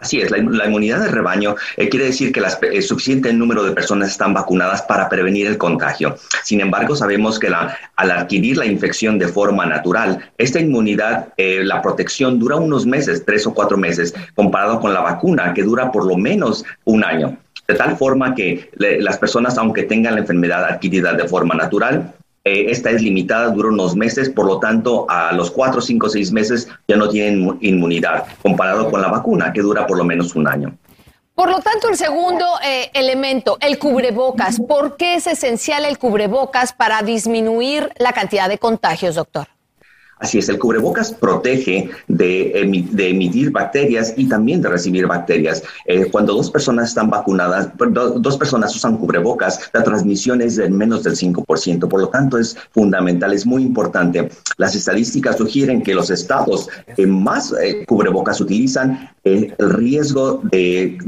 Así 0.01 0.21
es, 0.21 0.31
la, 0.31 0.67
inmunidad 0.67 1.01
de 1.01 1.09
rebaño 1.09 1.57
eh, 1.77 1.89
quiere 1.89 2.07
decir 2.07 2.33
que 2.33 2.43
el 2.73 2.83
suficiente 2.83 3.33
número 3.33 3.65
de 3.65 3.73
personas 3.73 4.11
están 4.11 4.35
vacunadas 4.35 4.83
para 4.83 5.09
prevenir 5.09 5.47
el 5.47 5.59
contagio. 5.59 6.17
Sin 6.45 6.61
embargo, 6.61 6.95
sabemos 6.95 7.39
que 7.39 7.49
al 7.49 8.11
adquirir 8.11 8.59
la 8.59 8.67
infección 8.67 9.19
de 9.19 9.29
forma 9.29 9.65
natural, 9.67 10.31
esta 10.39 10.61
inmunidad, 10.61 11.29
eh, 11.37 11.63
la 11.65 11.81
protección 11.83 12.39
dura 12.39 12.57
unos 12.57 12.87
meses, 12.87 13.25
tres 13.25 13.47
o 13.47 13.55
cuatro 13.55 13.77
meses, 13.77 14.15
comparado 14.35 14.81
con 14.81 14.93
la 14.93 15.01
vacuna 15.01 15.55
que 15.55 15.63
dura 15.63 15.91
por 15.91 16.07
lo 16.07 16.17
menos 16.17 16.65
un 16.85 17.05
año. 17.05 17.39
De 17.67 17.75
tal 17.75 17.97
forma 17.97 18.35
que 18.35 18.71
las 18.77 19.19
personas, 19.19 19.59
aunque 19.59 19.83
tengan 19.83 20.15
la 20.15 20.21
enfermedad 20.21 20.65
adquirida 20.65 21.15
de 21.15 21.27
forma 21.27 21.55
natural, 21.55 22.15
eh, 22.47 22.71
esta 22.71 22.91
es 22.91 23.03
limitada, 23.03 23.51
dura 23.51 23.71
unos 23.71 23.97
meses, 23.97 24.31
por 24.31 24.47
lo 24.47 24.61
tanto, 24.61 25.05
a 25.11 25.33
los 25.33 25.51
cuatro, 25.51 25.81
cinco, 25.81 26.09
seis 26.09 26.31
meses 26.31 26.69
ya 26.87 26.97
no 26.97 27.09
tienen 27.09 27.59
inmunidad, 27.61 28.25
comparado 28.41 28.89
con 28.89 29.03
la 29.03 29.09
vacuna, 29.09 29.53
que 29.53 29.63
dura 29.63 29.85
por 29.85 29.99
lo 29.99 30.05
menos 30.05 30.37
un 30.37 30.47
año. 30.47 30.79
Por 31.35 31.51
lo 31.51 31.59
tanto, 31.59 31.89
el 31.89 31.97
segundo 31.97 32.47
eh, 32.65 32.89
elemento, 32.95 33.59
el 33.61 33.81
cubrebocas. 33.81 34.61
¿Por 34.61 34.97
qué 34.97 35.17
es 35.17 35.27
esencial 35.27 35.85
el 35.85 35.99
cubrebocas 35.99 36.73
para 36.73 37.03
disminuir 37.03 37.91
la 37.99 38.13
cantidad 38.13 38.49
de 38.49 38.59
contagios, 38.59 39.17
doctor? 39.17 39.49
Así 40.19 40.39
es, 40.39 40.49
el 40.49 40.59
cubrebocas 40.59 41.13
protege 41.13 41.91
de, 42.09 42.61
emitir 42.61 43.51
bacterias 43.51 44.15
y 44.17 44.27
también 44.29 44.63
de 44.63 44.71
recibir 44.71 45.07
bacterias. 45.07 45.63
Eh, 45.85 46.07
cuando 46.11 46.33
dos 46.33 46.51
personas 46.51 46.89
están 46.89 47.11
vacunadas, 47.11 47.71
dos 47.77 48.39
personas 48.39 48.75
usan 48.75 48.97
cubrebocas, 48.97 49.71
la 49.75 49.83
transmisión 49.85 50.41
es 50.41 50.57
de 50.57 50.71
menos 50.71 51.03
del 51.03 51.17
5%. 51.17 51.87
Por 51.87 52.01
lo 52.01 52.09
tanto, 52.09 52.39
es 52.39 52.57
fundamental, 52.71 53.35
es 53.35 53.45
muy 53.45 53.63
importante. 53.63 54.31
Las 54.57 54.75
estadísticas 54.75 55.37
sugieren 55.37 55.83
que 55.83 55.95
los 55.95 56.09
estados 56.09 56.69
que 56.97 57.07
más 57.07 57.53
eh, 57.53 57.85
cubrebocas 57.87 58.41
utilizan, 58.41 59.11
el 59.23 59.55
riesgo 59.59 60.41
de 60.51 60.99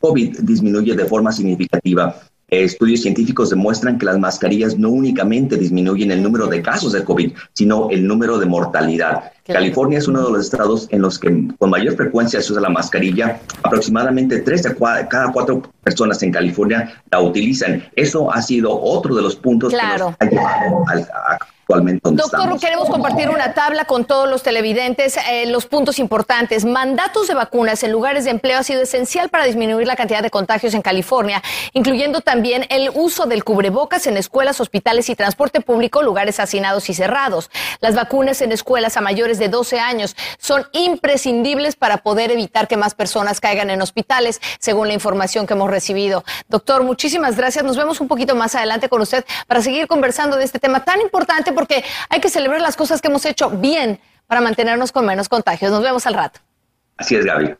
COVID 0.00 0.40
disminuye 0.40 0.96
de 0.96 1.04
forma 1.04 1.30
significativa. 1.30 2.16
Estudios 2.48 3.02
científicos 3.02 3.50
demuestran 3.50 3.98
que 3.98 4.06
las 4.06 4.20
mascarillas 4.20 4.78
no 4.78 4.90
únicamente 4.90 5.56
disminuyen 5.56 6.12
el 6.12 6.22
número 6.22 6.46
de 6.46 6.62
casos 6.62 6.92
de 6.92 7.02
COVID, 7.02 7.32
sino 7.52 7.90
el 7.90 8.06
número 8.06 8.38
de 8.38 8.46
mortalidad. 8.46 9.32
California 9.46 9.98
es 9.98 10.08
uno 10.08 10.26
de 10.26 10.32
los 10.32 10.44
estados 10.44 10.88
en 10.90 11.02
los 11.02 11.18
que 11.18 11.48
con 11.58 11.70
mayor 11.70 11.96
frecuencia 11.96 12.40
se 12.40 12.52
usa 12.52 12.62
la 12.62 12.68
mascarilla. 12.68 13.40
Aproximadamente 13.62 14.40
tres 14.40 14.62
de 14.62 14.74
cada 14.76 15.32
cuatro 15.32 15.62
personas 15.82 16.22
en 16.22 16.32
California 16.32 17.02
la 17.10 17.20
utilizan. 17.20 17.84
Eso 17.94 18.32
ha 18.32 18.42
sido 18.42 18.78
otro 18.80 19.14
de 19.14 19.22
los 19.22 19.36
puntos 19.36 19.72
que 19.72 19.98
nos 19.98 20.14
ha 20.18 20.24
llevado 20.24 20.84
a, 20.88 21.38
Doctor, 21.68 22.60
queremos 22.60 22.88
compartir 22.88 23.28
una 23.28 23.52
tabla 23.52 23.86
con 23.86 24.04
todos 24.04 24.30
los 24.30 24.44
televidentes, 24.44 25.16
eh, 25.28 25.46
los 25.46 25.66
puntos 25.66 25.98
importantes. 25.98 26.64
Mandatos 26.64 27.26
de 27.26 27.34
vacunas 27.34 27.82
en 27.82 27.90
lugares 27.90 28.24
de 28.24 28.30
empleo 28.30 28.60
ha 28.60 28.62
sido 28.62 28.82
esencial 28.82 29.30
para 29.30 29.46
disminuir 29.46 29.84
la 29.84 29.96
cantidad 29.96 30.22
de 30.22 30.30
contagios 30.30 30.74
en 30.74 30.82
California, 30.82 31.42
incluyendo 31.72 32.20
también 32.20 32.66
el 32.70 32.90
uso 32.94 33.26
del 33.26 33.42
cubrebocas 33.42 34.06
en 34.06 34.16
escuelas, 34.16 34.60
hospitales 34.60 35.08
y 35.08 35.16
transporte 35.16 35.60
público, 35.60 36.02
lugares 36.02 36.38
hacinados 36.38 36.88
y 36.88 36.94
cerrados. 36.94 37.50
Las 37.80 37.96
vacunas 37.96 38.42
en 38.42 38.52
escuelas 38.52 38.96
a 38.96 39.00
mayores 39.00 39.35
de 39.38 39.48
12 39.48 39.78
años 39.78 40.16
son 40.38 40.66
imprescindibles 40.72 41.76
para 41.76 41.98
poder 41.98 42.30
evitar 42.30 42.68
que 42.68 42.76
más 42.76 42.94
personas 42.94 43.40
caigan 43.40 43.70
en 43.70 43.82
hospitales, 43.82 44.40
según 44.58 44.88
la 44.88 44.94
información 44.94 45.46
que 45.46 45.54
hemos 45.54 45.70
recibido. 45.70 46.24
Doctor, 46.48 46.82
muchísimas 46.82 47.36
gracias. 47.36 47.64
Nos 47.64 47.76
vemos 47.76 48.00
un 48.00 48.08
poquito 48.08 48.34
más 48.34 48.54
adelante 48.54 48.88
con 48.88 49.00
usted 49.00 49.24
para 49.46 49.62
seguir 49.62 49.86
conversando 49.86 50.36
de 50.36 50.44
este 50.44 50.58
tema 50.58 50.84
tan 50.84 51.00
importante 51.00 51.52
porque 51.52 51.84
hay 52.08 52.20
que 52.20 52.28
celebrar 52.28 52.60
las 52.60 52.76
cosas 52.76 53.00
que 53.00 53.08
hemos 53.08 53.24
hecho 53.24 53.50
bien 53.50 54.00
para 54.26 54.40
mantenernos 54.40 54.92
con 54.92 55.06
menos 55.06 55.28
contagios. 55.28 55.70
Nos 55.70 55.82
vemos 55.82 56.06
al 56.06 56.14
rato. 56.14 56.40
Así 56.96 57.14
es, 57.14 57.24
Gaby. 57.24 57.54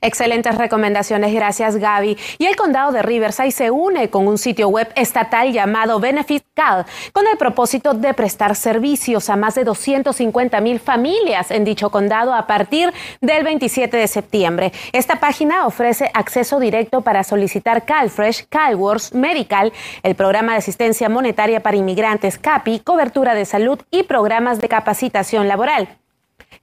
Excelentes 0.00 0.54
recomendaciones, 0.56 1.32
gracias 1.34 1.76
Gaby. 1.76 2.16
Y 2.38 2.46
el 2.46 2.56
condado 2.56 2.92
de 2.92 3.02
Riverside 3.02 3.50
se 3.50 3.70
une 3.70 4.10
con 4.10 4.26
un 4.26 4.38
sitio 4.38 4.68
web 4.68 4.88
estatal 4.96 5.52
llamado 5.52 6.00
Benefit 6.00 6.44
Cal 6.54 6.86
con 7.12 7.26
el 7.26 7.36
propósito 7.36 7.94
de 7.94 8.14
prestar 8.14 8.56
servicios 8.56 9.28
a 9.30 9.36
más 9.36 9.54
de 9.54 9.64
250 9.64 10.60
mil 10.60 10.80
familias 10.80 11.50
en 11.50 11.64
dicho 11.64 11.90
condado 11.90 12.34
a 12.34 12.46
partir 12.46 12.92
del 13.20 13.44
27 13.44 13.96
de 13.96 14.08
septiembre. 14.08 14.72
Esta 14.92 15.16
página 15.16 15.66
ofrece 15.66 16.10
acceso 16.14 16.60
directo 16.60 17.02
para 17.02 17.24
solicitar 17.24 17.84
CalFresh, 17.84 18.46
CalWorks, 18.48 19.14
Medical, 19.14 19.72
el 20.02 20.14
programa 20.14 20.52
de 20.52 20.58
asistencia 20.58 21.08
monetaria 21.08 21.60
para 21.60 21.76
inmigrantes 21.76 22.38
CAPI, 22.38 22.80
cobertura 22.80 23.34
de 23.34 23.44
salud 23.44 23.80
y 23.90 24.04
programas 24.04 24.60
de 24.60 24.68
capacitación 24.68 25.48
laboral. 25.48 25.88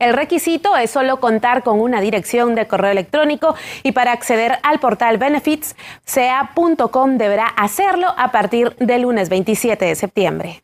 El 0.03 0.11
requisito 0.11 0.75
es 0.75 0.91
solo 0.91 1.21
contar 1.21 1.63
con 1.63 1.79
una 1.79 2.01
dirección 2.01 2.55
de 2.55 2.67
correo 2.67 2.91
electrónico 2.91 3.55
y 3.83 3.93
para 3.93 4.11
acceder 4.11 4.59
al 4.61 4.81
portal 4.81 5.17
benefits.ca.com 5.17 7.17
deberá 7.17 7.47
hacerlo 7.47 8.13
a 8.17 8.33
partir 8.33 8.75
del 8.75 9.03
lunes 9.03 9.29
27 9.29 9.85
de 9.85 9.95
septiembre. 9.95 10.63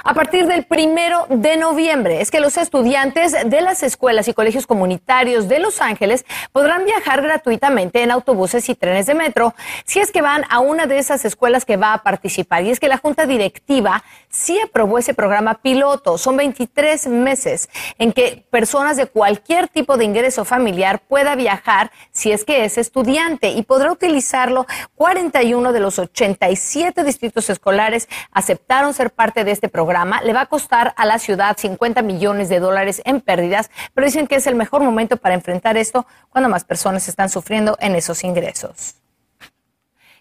A 0.04 0.14
partir 0.14 0.48
del 0.48 0.64
primero 0.64 1.26
de 1.30 1.58
noviembre 1.58 2.22
es 2.22 2.32
que 2.32 2.40
los 2.40 2.58
estudiantes 2.58 3.36
de 3.46 3.62
las 3.62 3.84
escuelas 3.84 4.28
y 4.28 4.34
colegios 4.34 4.66
comunitarios 4.66 5.48
de 5.48 5.60
Los 5.60 5.82
Ángeles 5.82 6.26
podrán 6.52 6.86
viajar 6.86 7.22
gratuitamente 7.22 8.02
en 8.02 8.12
autobuses 8.12 8.68
y 8.70 8.76
trenes 8.76 9.06
de 9.06 9.14
metro 9.14 9.54
si 9.86 10.00
es 10.00 10.12
que 10.12 10.22
van 10.22 10.44
a 10.50 10.60
una 10.60 10.86
de 10.86 10.98
esas 10.98 11.26
escuelas 11.26 11.66
que 11.66 11.78
va 11.78 11.94
a 11.94 12.04
participar. 12.04 12.64
Y 12.64 12.70
es 12.70 12.80
que 12.80 12.88
la 12.88 12.98
Junta 12.98 13.26
Directiva 13.26 14.04
sí 14.30 14.58
aprobó 14.60 14.98
ese 14.98 15.14
programa 15.14 15.56
piloto. 15.56 16.18
Son 16.18 16.38
23 16.38 17.08
meses 17.08 17.70
en 18.00 18.14
que 18.14 18.46
personas 18.50 18.98
de 18.98 19.08
cualquier 19.08 19.68
tipo 19.68 19.98
de 19.98 20.06
ingreso 20.06 20.46
familiar 20.46 21.02
pueda 21.08 21.36
viajar 21.36 21.92
si 22.12 22.32
es 22.32 22.46
que 22.46 22.66
es 22.66 22.78
estudiante 22.78 23.50
y 23.52 23.64
podrá 23.64 23.92
utilizarlo. 23.92 24.66
41 24.96 25.74
de 25.74 25.80
los 25.80 26.00
87 26.00 27.04
distritos 27.04 27.50
escolares 27.50 28.08
aceptaron 28.32 28.94
ser 28.94 29.12
parte 29.12 29.44
de 29.44 29.52
este 29.52 29.68
programa 29.68 29.81
programa 29.82 30.22
le 30.22 30.32
va 30.32 30.42
a 30.42 30.46
costar 30.46 30.94
a 30.96 31.08
la 31.08 31.18
ciudad 31.18 31.58
50 31.58 32.04
millones 32.04 32.50
de 32.50 32.60
dólares 32.60 33.02
en 33.04 33.20
pérdidas, 33.20 33.72
pero 33.96 34.06
dicen 34.06 34.28
que 34.28 34.36
es 34.36 34.46
el 34.46 34.54
mejor 34.54 34.84
momento 34.84 35.18
para 35.18 35.34
enfrentar 35.34 35.76
esto 35.76 36.06
cuando 36.30 36.50
más 36.50 36.64
personas 36.64 37.08
están 37.08 37.30
sufriendo 37.30 37.78
en 37.80 37.96
esos 37.96 38.24
ingresos. 38.24 39.01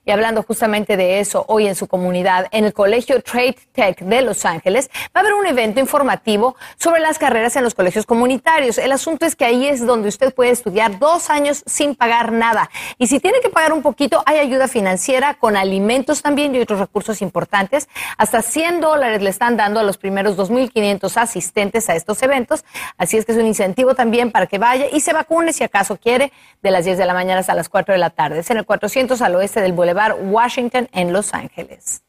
Y 0.07 0.13
hablando 0.13 0.43
justamente 0.43 0.97
de 0.97 1.21
eso, 1.21 1.45
hoy 1.47 1.67
en 1.67 1.75
su 1.75 1.87
comunidad, 1.87 2.47
en 2.53 2.65
el 2.65 2.73
Colegio 2.73 3.21
Trade 3.21 3.59
Tech 3.73 4.01
de 4.01 4.23
Los 4.23 4.47
Ángeles, 4.47 4.89
va 5.15 5.19
a 5.19 5.21
haber 5.21 5.35
un 5.35 5.47
evento 5.47 5.79
informativo 5.79 6.57
sobre 6.79 7.03
las 7.03 7.19
carreras 7.19 7.55
en 7.57 7.65
los 7.65 7.75
colegios 7.75 8.07
comunitarios. 8.07 8.79
El 8.79 8.93
asunto 8.93 9.27
es 9.27 9.37
que 9.37 9.45
ahí 9.45 9.67
es 9.67 9.85
donde 9.85 10.09
usted 10.09 10.33
puede 10.33 10.53
estudiar 10.53 10.99
dos 10.99 11.29
años 11.29 11.63
sin 11.67 11.95
pagar 11.95 12.33
nada. 12.33 12.71
Y 12.97 13.09
si 13.09 13.21
tiene 13.21 13.41
que 13.43 13.51
pagar 13.51 13.75
un 13.75 13.83
poquito, 13.83 14.23
hay 14.25 14.39
ayuda 14.39 14.69
financiera 14.69 15.35
con 15.35 15.55
alimentos 15.55 16.23
también 16.23 16.55
y 16.55 16.61
otros 16.61 16.81
recursos 16.81 17.21
importantes. 17.21 17.87
Hasta 18.17 18.41
100 18.41 18.81
dólares 18.81 19.21
le 19.21 19.29
están 19.29 19.59
dando 19.59 19.81
a 19.81 19.83
los 19.83 19.99
primeros 19.99 20.35
2.500 20.39 21.15
asistentes 21.19 21.91
a 21.91 21.95
estos 21.95 22.23
eventos. 22.23 22.65
Así 22.97 23.19
es 23.19 23.27
que 23.27 23.33
es 23.33 23.39
un 23.39 23.47
incentivo 23.47 23.95
también 23.95 24.33
para 24.33 24.47
que 24.47 24.57
vaya 24.57 24.87
y 24.91 25.01
se 25.01 25.13
vacune 25.13 25.53
si 25.53 25.63
acaso 25.63 25.99
quiere 25.99 26.33
de 26.63 26.71
las 26.71 26.87
10 26.87 26.97
de 26.97 27.05
la 27.05 27.13
mañana 27.13 27.41
hasta 27.41 27.55
las 27.55 27.69
4 27.69 27.93
de 27.93 27.99
la 27.99 28.09
tarde. 28.09 28.43
En 28.49 28.57
el 28.57 28.65
400 28.65 29.21
al 29.21 29.37
oeste 29.37 29.61
del 29.61 29.75
Boulevard 29.75 29.90
Washington 30.15 30.89
en 30.93 31.13
Los 31.13 31.35
Ángeles. 31.35 32.03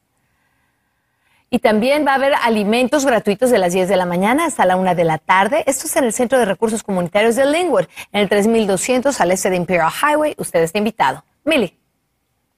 Y 1.50 1.58
también 1.58 2.06
va 2.06 2.12
a 2.12 2.14
haber 2.14 2.32
alimentos 2.34 3.04
gratuitos 3.04 3.50
de 3.50 3.58
las 3.58 3.74
10 3.74 3.88
de 3.88 3.96
la 3.96 4.06
mañana 4.06 4.46
hasta 4.46 4.64
la 4.64 4.76
1 4.76 4.94
de 4.94 5.04
la 5.04 5.18
tarde. 5.18 5.64
Esto 5.66 5.86
es 5.86 5.96
en 5.96 6.04
el 6.04 6.14
Centro 6.14 6.38
de 6.38 6.46
Recursos 6.46 6.82
Comunitarios 6.82 7.36
de 7.36 7.44
Linwood, 7.44 7.84
en 8.12 8.20
el 8.22 8.28
3200 8.30 9.20
al 9.20 9.30
este 9.32 9.50
de 9.50 9.56
Imperial 9.56 9.90
Highway. 9.90 10.34
Usted 10.38 10.62
está 10.62 10.78
invitado. 10.78 11.24
Millie. 11.44 11.81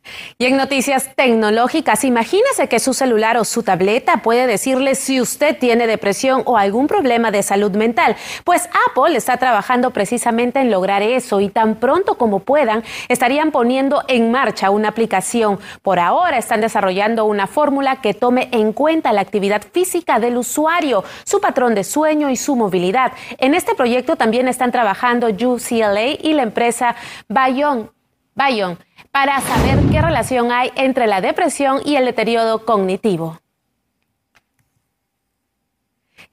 Y 0.38 0.47
en 0.47 0.57
noticias 0.57 1.11
tecnológicas, 1.14 2.05
imagínese 2.05 2.69
que 2.69 2.81
su 2.81 2.93
celular 2.93 3.37
o 3.37 3.45
su 3.45 3.62
tableta 3.62 4.19
puede 4.19 4.47
decirle 4.47 4.95
si 4.95 5.21
usted 5.21 5.57
tiene 5.59 5.87
depresión 5.87 6.43
o 6.45 6.57
algún 6.57 6.87
problema 6.87 7.31
de 7.31 7.43
salud 7.43 7.73
mental. 7.73 8.17
Pues 8.45 8.69
Apple 8.90 9.17
está 9.17 9.37
trabajando 9.37 9.93
precisamente 9.93 10.61
en 10.61 10.71
lograr 10.71 11.03
eso 11.03 11.40
y 11.40 11.49
tan 11.49 11.77
pronto 11.77 12.17
como 12.17 12.40
puedan 12.40 12.83
estarían 13.09 13.53
poniendo 13.53 14.03
en 14.09 14.31
marcha 14.31 14.71
una 14.71 14.88
aplicación. 14.88 15.59
Por 15.83 15.99
ahora 15.99 16.38
están 16.38 16.61
desarrollando 16.61 17.25
una 17.25 17.47
fórmula 17.47 18.01
que 18.01 18.14
tome 18.14 18.49
en 18.53 18.73
cuenta 18.73 19.12
la 19.12 19.21
actividad 19.21 19.62
física 19.73 20.19
del 20.19 20.37
usuario, 20.37 21.05
su 21.25 21.40
patrón 21.40 21.75
de 21.75 21.85
sueño 21.85 22.29
y 22.31 22.37
su 22.37 22.57
movilidad. 22.57 23.12
En 23.38 23.55
este 23.55 23.75
proyecto 23.75 24.17
también 24.17 24.49
están 24.49 24.73
trabajando 24.73 25.29
UCLA 25.29 26.07
y 26.21 26.33
la 26.33 26.43
empresa 26.43 26.97
Bayon. 27.29 27.90
Bayon 28.35 28.79
para 29.14 29.40
saber 29.42 29.79
qué 29.92 30.03
relación 30.03 30.50
hay 30.50 30.72
entre 30.74 31.07
la 31.07 31.20
depresión 31.20 31.81
y 31.85 31.94
el 31.94 32.05
deterioro 32.05 32.64
cognitivo. 32.64 33.38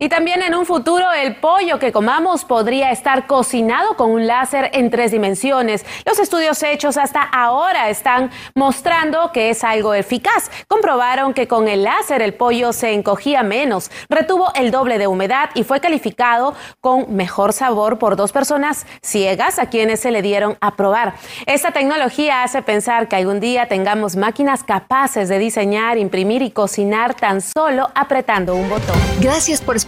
Y 0.03 0.09
también 0.09 0.41
en 0.41 0.55
un 0.55 0.65
futuro 0.65 1.05
el 1.11 1.35
pollo 1.35 1.77
que 1.77 1.91
comamos 1.91 2.43
podría 2.43 2.89
estar 2.89 3.27
cocinado 3.27 3.95
con 3.97 4.09
un 4.09 4.25
láser 4.25 4.71
en 4.73 4.89
tres 4.89 5.11
dimensiones. 5.11 5.85
Los 6.07 6.17
estudios 6.17 6.63
hechos 6.63 6.97
hasta 6.97 7.21
ahora 7.21 7.87
están 7.87 8.31
mostrando 8.55 9.31
que 9.31 9.51
es 9.51 9.63
algo 9.63 9.93
eficaz. 9.93 10.49
Comprobaron 10.67 11.35
que 11.35 11.47
con 11.47 11.67
el 11.67 11.83
láser 11.83 12.23
el 12.23 12.33
pollo 12.33 12.73
se 12.73 12.93
encogía 12.93 13.43
menos, 13.43 13.91
retuvo 14.09 14.51
el 14.55 14.71
doble 14.71 14.97
de 14.97 15.05
humedad 15.05 15.51
y 15.53 15.63
fue 15.63 15.79
calificado 15.79 16.55
con 16.79 17.15
mejor 17.15 17.53
sabor 17.53 17.99
por 17.99 18.15
dos 18.15 18.31
personas 18.31 18.87
ciegas 19.03 19.59
a 19.59 19.67
quienes 19.67 19.99
se 19.99 20.09
le 20.09 20.23
dieron 20.23 20.57
a 20.61 20.77
probar. 20.77 21.13
Esta 21.45 21.73
tecnología 21.73 22.41
hace 22.41 22.63
pensar 22.63 23.07
que 23.07 23.17
algún 23.17 23.39
día 23.39 23.67
tengamos 23.67 24.15
máquinas 24.15 24.63
capaces 24.63 25.29
de 25.29 25.37
diseñar, 25.37 25.99
imprimir 25.99 26.41
y 26.41 26.49
cocinar 26.49 27.13
tan 27.13 27.39
solo 27.39 27.91
apretando 27.93 28.55
un 28.55 28.67
botón. 28.67 28.97
Gracias 29.19 29.61
por 29.61 29.75